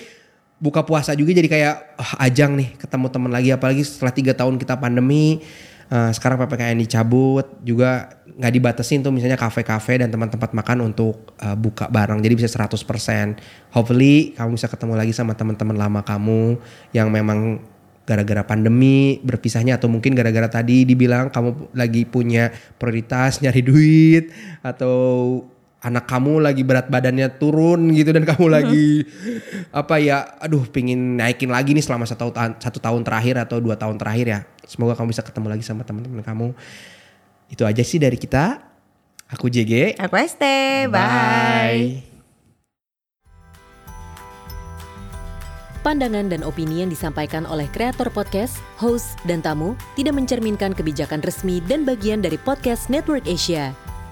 [0.61, 3.49] buka puasa juga jadi kayak "Ah, ajang nih ketemu temen lagi.
[3.51, 5.41] Apalagi setelah tiga tahun kita pandemi
[5.91, 11.57] eh, sekarang ppkm dicabut juga nggak dibatasin tuh misalnya kafe-kafe dan tempat-tempat makan untuk eh,
[11.57, 12.21] buka bareng.
[12.23, 13.41] Jadi bisa 100%
[13.75, 16.61] hopefully kamu bisa ketemu lagi sama teman-teman lama kamu
[16.95, 17.65] yang memang
[18.11, 24.25] gara-gara pandemi berpisahnya atau mungkin gara-gara tadi dibilang kamu lagi punya prioritas nyari duit
[24.67, 24.99] atau
[25.81, 29.09] anak kamu lagi berat badannya turun gitu dan kamu lagi
[29.81, 33.81] apa ya aduh pingin naikin lagi nih selama satu tahun satu tahun terakhir atau dua
[33.81, 34.41] tahun terakhir ya.
[34.69, 36.49] Semoga kamu bisa ketemu lagi sama teman-teman kamu.
[37.51, 38.71] Itu aja sih dari kita.
[39.31, 40.43] Aku JG Aku ST,
[40.91, 42.03] bye.
[45.81, 51.65] Pandangan dan opini yang disampaikan oleh kreator podcast, host, dan tamu tidak mencerminkan kebijakan resmi
[51.65, 53.73] dan bagian dari podcast Network Asia.